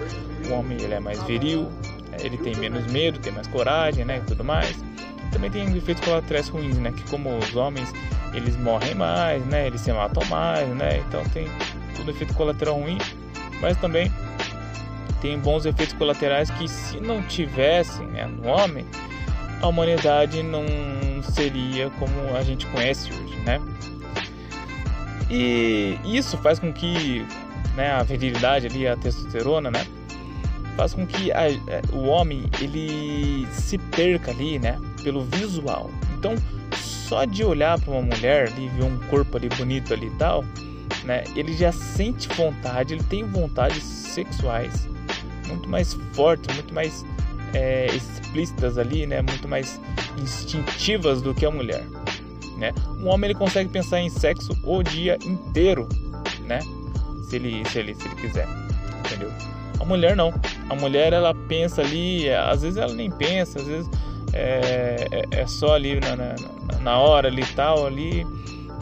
o 0.49 0.53
homem 0.53 0.81
ele 0.81 0.95
é 0.95 1.01
mais 1.01 1.23
viril, 1.25 1.63
né? 2.11 2.19
ele 2.21 2.37
tem 2.39 2.55
menos 2.57 2.91
medo, 2.91 3.19
tem 3.19 3.33
mais 3.33 3.47
coragem, 3.47 4.05
né? 4.05 4.19
E 4.19 4.21
tudo 4.23 4.45
mais. 4.45 4.77
Também 5.33 5.51
tem 5.51 5.77
efeitos 5.77 6.05
colaterais 6.05 6.49
ruins, 6.49 6.79
né? 6.79 6.93
Que 6.93 7.09
como 7.11 7.37
os 7.37 7.55
homens 7.55 7.93
eles 8.35 8.57
morrem 8.57 8.95
mais, 8.95 9.45
né? 9.47 9.67
Eles 9.67 9.81
se 9.81 9.93
matam 9.93 10.25
mais, 10.27 10.69
né? 10.71 10.99
Então 11.07 11.23
tem 11.31 11.49
tudo 11.97 12.11
efeito 12.11 12.35
colateral 12.35 12.79
ruim, 12.81 12.99
mas 13.61 13.77
também 13.77 14.11
tem 15.21 15.39
bons 15.39 15.67
efeitos 15.67 15.95
colaterais 15.95 16.51
que 16.51 16.69
se 16.69 17.01
não 17.01 17.23
tivessem 17.23 18.07
né, 18.07 18.27
no 18.27 18.49
homem, 18.49 18.87
a 19.61 19.66
humanidade 19.66 20.42
não 20.42 20.64
seria 21.23 21.90
como 21.90 22.37
a 22.37 22.42
gente 22.42 22.66
conhece 22.66 23.11
hoje, 23.12 23.37
né? 23.40 23.61
E 25.31 25.99
isso 26.05 26.38
faz 26.38 26.59
com 26.59 26.73
que 26.73 27.27
né, 27.77 27.92
a 27.92 28.03
virilidade 28.03 28.66
ali, 28.66 28.87
a 28.87 28.97
testosterona, 28.97 29.71
né? 29.71 29.87
Faz 30.77 30.94
com 30.94 31.07
que 31.07 31.33
a, 31.33 31.51
é, 31.51 31.83
o 31.92 32.05
homem 32.07 32.44
ele 32.61 33.47
se 33.53 33.79
perca 33.79 34.31
ali, 34.31 34.59
né? 34.59 34.79
Pelo 35.03 35.25
visual. 35.25 35.90
Então, 36.16 36.35
só 36.77 37.25
de 37.25 37.44
olhar 37.44 37.79
para 37.81 37.92
uma 37.92 38.03
mulher 38.03 38.53
e 38.59 38.68
ver 38.68 38.85
um 38.85 38.99
corpo 39.09 39.37
ali 39.37 39.49
bonito 39.49 39.92
ali 39.92 40.07
e 40.07 40.16
tal, 40.18 40.44
né? 41.05 41.25
Ele 41.35 41.53
já 41.53 41.73
sente 41.73 42.29
vontade, 42.29 42.94
ele 42.94 43.05
tem 43.05 43.25
vontades 43.25 43.83
sexuais 43.83 44.88
muito 45.49 45.68
mais 45.68 45.94
fortes, 46.12 46.55
muito 46.55 46.73
mais 46.73 47.05
é, 47.55 47.87
explícitas 47.95 48.79
ali, 48.79 49.07
né? 49.07 49.23
Muito 49.23 49.49
mais 49.49 49.81
instintivas 50.21 51.23
do 51.23 51.35
que 51.35 51.47
a 51.47 51.51
mulher, 51.51 51.85
né? 52.57 52.73
Um 53.01 53.09
homem 53.09 53.31
ele 53.31 53.39
consegue 53.39 53.71
pensar 53.71 54.01
em 54.01 54.09
sexo 54.09 54.57
o 54.65 54.83
dia 54.83 55.19
inteiro, 55.25 55.89
né? 56.47 56.61
Se 57.29 57.37
ele, 57.37 57.65
se 57.69 57.79
ele, 57.79 57.95
se 57.95 58.07
ele 58.07 58.15
quiser, 58.17 58.49
entendeu? 59.01 59.33
A 59.81 59.85
mulher 59.85 60.17
não. 60.17 60.33
A 60.69 60.75
mulher 60.75 61.13
ela 61.13 61.35
pensa 61.35 61.83
ali, 61.83 62.29
às 62.31 62.63
vezes 62.63 62.77
ela 62.77 62.93
nem 62.93 63.11
pensa, 63.11 63.59
às 63.59 63.67
vezes 63.67 63.89
é, 64.33 65.07
é, 65.11 65.41
é 65.41 65.47
só 65.47 65.75
ali 65.75 66.01
na, 66.01 66.17
na, 66.17 66.35
na 66.81 66.99
hora 66.99 67.29
ali 67.29 67.45
tal 67.55 67.87
ali 67.87 68.27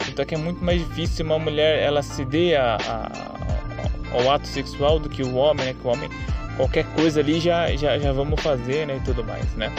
então 0.07 0.23
é 0.23 0.25
que 0.25 0.35
é 0.35 0.37
muito 0.37 0.63
mais 0.63 0.85
difícil 0.87 1.25
uma 1.25 1.39
mulher 1.39 1.81
ela 1.81 2.01
se 2.01 2.25
dê 2.25 2.55
a, 2.55 2.75
a, 2.75 4.17
ao 4.17 4.31
ato 4.31 4.47
sexual 4.47 4.99
do 4.99 5.09
que 5.09 5.23
o 5.23 5.35
homem 5.35 5.67
né 5.67 5.73
que 5.73 5.87
o 5.87 5.91
homem 5.91 6.09
qualquer 6.57 6.85
coisa 6.93 7.21
ali 7.21 7.39
já 7.39 7.73
já, 7.75 7.97
já 7.97 8.11
vamos 8.11 8.41
fazer 8.41 8.85
né 8.85 8.97
e 8.97 8.99
tudo 9.01 9.23
mais 9.23 9.45
né? 9.55 9.71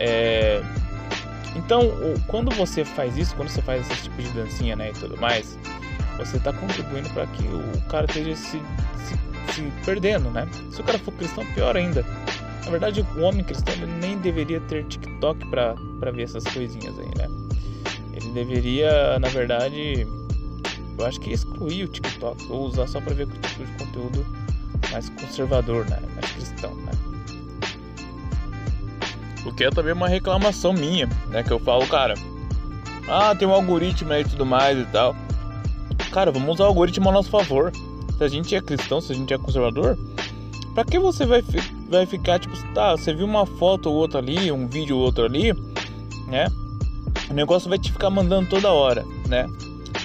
É, 0.00 0.60
então 1.54 1.92
quando 2.26 2.50
você 2.56 2.84
faz 2.84 3.16
isso 3.16 3.36
quando 3.36 3.48
você 3.48 3.62
faz 3.62 3.88
esse 3.88 4.04
tipo 4.04 4.20
de 4.20 4.28
dancinha 4.30 4.74
né 4.74 4.90
e 4.90 4.92
tudo 4.92 5.16
mais 5.20 5.56
você 6.16 6.36
está 6.36 6.52
contribuindo 6.52 7.08
para 7.10 7.26
que 7.26 7.42
o 7.44 7.80
cara 7.88 8.06
esteja 8.06 8.36
se, 8.36 8.62
se, 8.96 9.52
se 9.52 9.62
perdendo 9.84 10.30
né? 10.30 10.48
Se 10.70 10.80
o 10.80 10.84
cara 10.84 10.98
for 10.98 11.12
cristão 11.12 11.44
pior 11.54 11.76
ainda. 11.76 12.04
Na 12.64 12.70
verdade, 12.70 13.04
o 13.16 13.20
homem 13.22 13.42
cristão 13.42 13.74
nem 14.00 14.18
deveria 14.18 14.60
ter 14.60 14.84
TikTok 14.84 15.46
para 15.48 15.74
ver 16.12 16.22
essas 16.22 16.44
coisinhas 16.44 16.96
aí, 16.98 17.10
né? 17.18 17.28
Ele 18.14 18.28
deveria, 18.28 19.18
na 19.18 19.28
verdade, 19.28 20.06
eu 20.96 21.06
acho 21.06 21.18
que 21.18 21.32
excluir 21.32 21.84
o 21.84 21.88
TikTok 21.88 22.46
ou 22.50 22.66
usar 22.66 22.86
só 22.86 23.00
para 23.00 23.14
ver 23.14 23.24
o 23.24 23.30
tipo 23.30 23.64
de 23.64 23.84
conteúdo 23.84 24.26
mais 24.90 25.08
conservador, 25.10 25.86
né? 25.88 25.98
Mais 26.14 26.32
cristão, 26.32 26.74
né? 26.74 26.92
O 29.44 29.52
que 29.52 29.64
é 29.64 29.70
também 29.70 29.92
uma 29.92 30.08
reclamação 30.08 30.72
minha, 30.72 31.08
né? 31.28 31.42
Que 31.42 31.52
eu 31.52 31.58
falo, 31.58 31.86
cara, 31.86 32.14
ah, 33.08 33.34
tem 33.34 33.46
um 33.46 33.52
algoritmo 33.52 34.12
aí 34.12 34.22
e 34.22 34.28
tudo 34.28 34.46
mais 34.46 34.78
e 34.78 34.84
tal. 34.86 35.14
Cara, 36.12 36.30
vamos 36.30 36.54
usar 36.54 36.64
o 36.64 36.68
algoritmo 36.68 37.08
a 37.08 37.12
nosso 37.12 37.30
favor. 37.30 37.72
Se 38.18 38.24
a 38.24 38.28
gente 38.28 38.54
é 38.54 38.60
cristão, 38.60 39.00
se 39.00 39.12
a 39.12 39.14
gente 39.14 39.32
é 39.32 39.38
conservador, 39.38 39.98
Pra 40.74 40.84
que 40.84 40.98
você 40.98 41.26
vai, 41.26 41.44
vai 41.88 42.06
ficar, 42.06 42.38
tipo, 42.38 42.56
tá, 42.72 42.92
você 42.92 43.12
viu 43.12 43.26
uma 43.26 43.44
foto 43.44 43.90
ou 43.90 43.96
outra 43.96 44.20
ali, 44.20 44.50
um 44.50 44.66
vídeo 44.66 44.96
ou 44.96 45.02
outro 45.02 45.24
ali, 45.24 45.52
né? 46.26 46.46
O 47.30 47.34
negócio 47.34 47.68
vai 47.68 47.78
te 47.78 47.92
ficar 47.92 48.08
mandando 48.08 48.48
toda 48.48 48.72
hora, 48.72 49.04
né? 49.28 49.46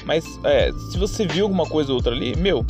Mas 0.05 0.39
é, 0.43 0.71
se 0.73 0.97
você 0.97 1.25
viu 1.25 1.45
alguma 1.45 1.65
coisa 1.65 1.91
ou 1.91 1.97
outra 1.97 2.13
ali, 2.13 2.35
meu, 2.35 2.65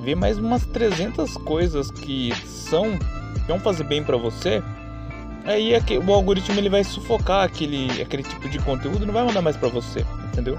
vê 0.00 0.14
mais 0.14 0.38
umas 0.38 0.64
300 0.66 1.36
coisas 1.38 1.90
que 1.90 2.32
são 2.46 2.98
vão 3.46 3.58
fazer 3.58 3.84
bem 3.84 4.02
para 4.02 4.16
você, 4.16 4.62
aí 5.44 5.74
é 5.74 5.80
o 6.06 6.12
algoritmo 6.12 6.58
ele 6.58 6.68
vai 6.68 6.84
sufocar 6.84 7.44
aquele, 7.44 8.00
aquele 8.00 8.22
tipo 8.22 8.48
de 8.48 8.58
conteúdo 8.60 9.04
não 9.04 9.12
vai 9.12 9.24
mandar 9.24 9.42
mais 9.42 9.56
para 9.56 9.68
você, 9.68 10.04
entendeu? 10.32 10.58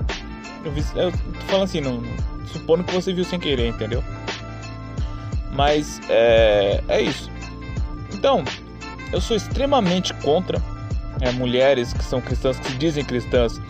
Eu, 0.63 0.71
vi, 0.71 0.84
eu 0.95 1.12
tô 1.12 1.41
falando 1.47 1.63
assim, 1.63 1.82
não, 1.82 2.01
supondo 2.45 2.84
que 2.84 2.93
você 2.93 3.13
viu 3.13 3.23
sem 3.23 3.39
querer, 3.39 3.67
entendeu? 3.67 4.04
Mas 5.54 5.99
é, 6.10 6.84
é 6.88 7.01
isso. 7.01 7.30
Então, 8.13 8.43
eu 9.12 9.19
sou 9.19 9.36
extremamente 9.36 10.13
contra 10.15 10.62
é, 11.19 11.32
mulheres 11.32 11.93
que 11.93 12.04
são 12.04 12.21
cristãs, 12.21 12.60
que 12.60 12.71
se 12.71 12.77
dizem 12.77 13.04
cristãs, 13.04 13.62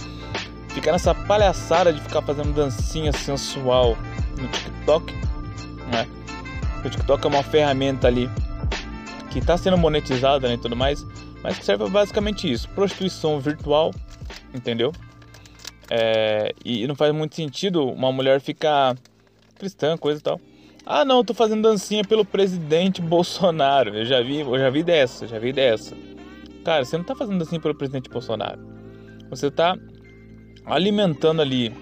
ficar 0.70 0.92
nessa 0.92 1.14
palhaçada 1.14 1.94
de 1.94 2.02
ficar 2.02 2.22
fazendo 2.22 2.54
dancinha 2.54 3.12
sensual 3.12 3.98
no 4.40 4.48
TikTok, 4.48 5.14
né? 5.92 6.08
O 6.84 6.90
TikTok 6.90 7.26
é 7.26 7.28
uma 7.28 7.44
ferramenta 7.44 8.08
ali 8.08 8.30
que 9.32 9.40
está 9.40 9.58
sendo 9.58 9.78
monetizada 9.78 10.48
né, 10.48 10.56
e 10.56 10.58
tudo 10.58 10.76
mais, 10.76 11.06
mas 11.44 11.58
que 11.58 11.66
serve 11.66 11.90
basicamente 11.90 12.52
isso: 12.52 12.68
prostituição 12.70 13.40
virtual, 13.40 13.94
entendeu? 14.54 14.92
É, 15.90 16.54
e 16.64 16.88
não 16.88 16.96
faz 16.96 17.14
muito 17.14 17.36
sentido 17.36 17.86
uma 17.86 18.12
mulher 18.12 18.40
ficar 18.40 18.96
cristã, 19.56 19.98
coisa 19.98 20.20
e 20.20 20.24
tal. 20.24 20.40
Ah, 20.86 21.06
não, 21.06 21.24
tô 21.24 21.34
fazendo 21.34 21.62
dancinha 21.62 22.04
pelo 22.04 22.26
presidente 22.26 23.02
Bolsonaro. 23.04 23.96
Eu 23.96 24.06
já 24.06 24.22
vi, 24.22 24.40
eu 24.40 24.58
já 24.58 24.70
vi 24.70 24.84
dessa, 24.84 25.28
já 25.28 25.38
vi 25.38 25.54
dessa. 25.54 25.96
Cara, 26.66 26.86
você 26.86 26.98
não 26.98 27.04
tá 27.04 27.16
fazendo 27.16 27.38
dancinha 27.38 27.62
pelo 27.62 27.76
presidente 27.76 28.10
Bolsonaro. 28.10 28.60
Você 29.30 29.50
tá 29.52 29.78
alimentando 30.66 31.42
ali, 31.42 31.74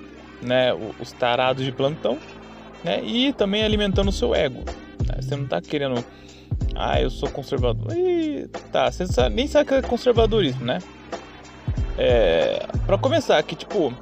né, 0.42 0.74
os 1.00 1.12
tarados 1.12 1.64
de 1.64 1.72
plantão, 1.72 2.18
né, 2.84 3.04
e 3.04 3.34
também 3.34 3.64
alimentando 3.64 4.10
o 4.10 4.12
seu 4.12 4.34
ego. 4.34 4.60
Né? 5.06 5.22
Você 5.22 5.36
não 5.36 5.46
tá 5.46 5.62
querendo, 5.62 6.04
ah, 6.76 7.02
eu 7.02 7.10
sou 7.10 7.30
conservador. 7.30 7.96
E, 7.96 8.48
tá, 8.72 8.92
você 8.92 9.06
nem 9.30 9.48
sabe 9.48 9.68
que 9.68 9.74
é 9.76 9.82
conservadorismo, 9.82 10.66
né? 10.66 10.80
É, 11.98 12.66
para 12.86 12.98
começar, 12.98 13.42
que 13.44 13.56
tipo, 13.56 13.94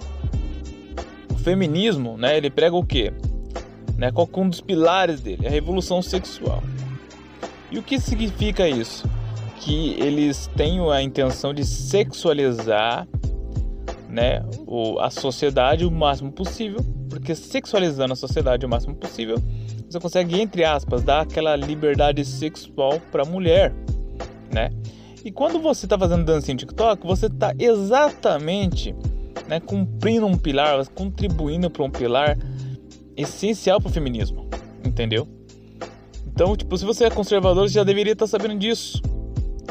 o 1.32 1.36
feminismo, 1.38 2.18
né, 2.18 2.38
ele 2.38 2.50
prega 2.50 2.76
o 2.76 2.86
quê? 2.86 3.12
Né, 3.98 4.12
qual 4.12 4.30
é 4.32 4.40
um 4.40 4.50
dos 4.50 4.62
pilares 4.62 5.22
dele? 5.22 5.48
A 5.48 5.50
revolução 5.50 6.02
sexual. 6.02 6.62
E 7.72 7.80
o 7.80 7.84
que 7.84 8.00
significa 8.00 8.68
isso? 8.68 9.10
Que 9.60 9.96
eles 10.00 10.48
têm 10.56 10.80
a 10.92 11.02
intenção 11.02 11.54
de 11.54 11.66
sexualizar 11.66 13.08
né, 14.18 14.44
o, 14.66 15.00
a 15.00 15.12
sociedade 15.12 15.86
o 15.86 15.92
máximo 15.92 16.32
possível, 16.32 16.80
porque 17.08 17.36
sexualizando 17.36 18.14
a 18.14 18.16
sociedade 18.16 18.66
o 18.66 18.70
máximo 18.70 18.96
possível, 18.96 19.38
você 19.88 20.00
consegue, 20.00 20.42
entre 20.42 20.64
aspas, 20.64 21.04
dar 21.04 21.22
aquela 21.22 21.56
liberdade 21.56 22.26
sexual 22.26 23.00
para 23.12 23.22
a 23.22 23.26
mulher, 23.26 23.72
né? 24.52 24.72
E 25.24 25.32
quando 25.32 25.60
você 25.60 25.86
está 25.86 26.00
fazendo 26.00 26.26
dança 26.26 26.52
em 26.52 26.56
TikTok, 26.56 27.06
você 27.06 27.28
está 27.28 27.54
exatamente 27.60 28.96
né, 29.48 29.60
cumprindo 29.60 30.26
um 30.26 30.36
pilar, 30.36 30.84
contribuindo 30.90 31.70
para 31.70 31.84
um 31.84 31.92
pilar 31.92 32.40
essencial 33.16 33.80
para 33.80 33.90
o 33.90 33.94
feminismo, 33.94 34.50
entendeu? 34.84 35.28
Então, 36.26 36.56
tipo, 36.56 36.76
se 36.76 36.84
você 36.84 37.06
é 37.06 37.10
conservador, 37.12 37.70
você 37.70 37.76
já 37.76 37.84
deveria 37.84 38.14
estar 38.14 38.26
tá 38.26 38.32
sabendo 38.32 38.58
disso, 38.58 39.00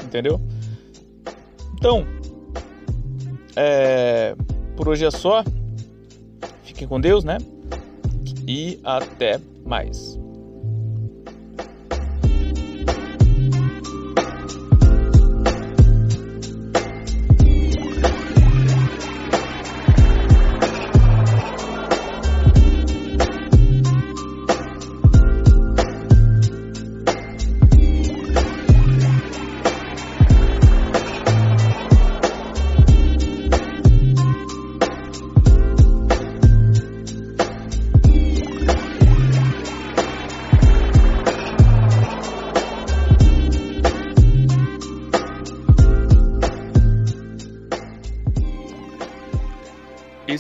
entendeu? 0.05 0.41
Então, 1.75 2.07
é, 3.57 4.37
por 4.77 4.89
hoje 4.89 5.05
é 5.05 5.11
só. 5.11 5.43
Fiquem 6.63 6.87
com 6.87 7.01
Deus, 7.01 7.25
né? 7.25 7.39
E 8.47 8.79
até 8.85 9.41
mais. 9.65 10.19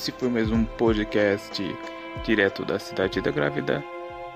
Esse 0.07 0.13
foi 0.21 0.29
mais 0.29 0.53
um 0.53 0.65
podcast 0.65 1.77
direto 2.23 2.65
da 2.65 2.79
Cidade 2.79 3.21
da 3.21 3.33
Grávida. 3.33 3.85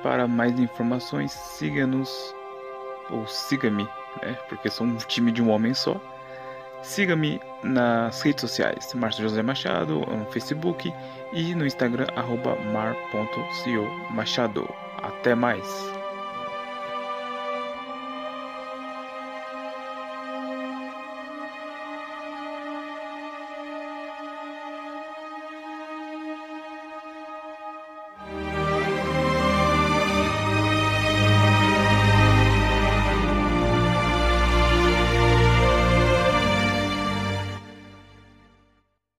Para 0.03 0.27
mais 0.27 0.59
informações, 0.59 1.31
siga-nos 1.31 2.35
ou 3.09 3.25
siga-me, 3.29 3.85
né? 4.21 4.37
Porque 4.49 4.69
sou 4.69 4.85
um 4.85 4.97
time 4.97 5.31
de 5.31 5.41
um 5.41 5.49
homem 5.49 5.73
só. 5.73 5.95
Siga-me 6.83 7.41
nas 7.63 8.21
redes 8.21 8.41
sociais, 8.41 8.93
Márcio 8.95 9.23
José 9.23 9.43
Machado, 9.43 10.01
no 10.01 10.25
Facebook 10.33 10.93
e 11.33 11.55
no 11.55 11.65
Instagram, 11.65 12.09
mar.co 12.73 14.13
Machado. 14.13 14.69
Até 15.01 15.37
mais! 15.37 16.00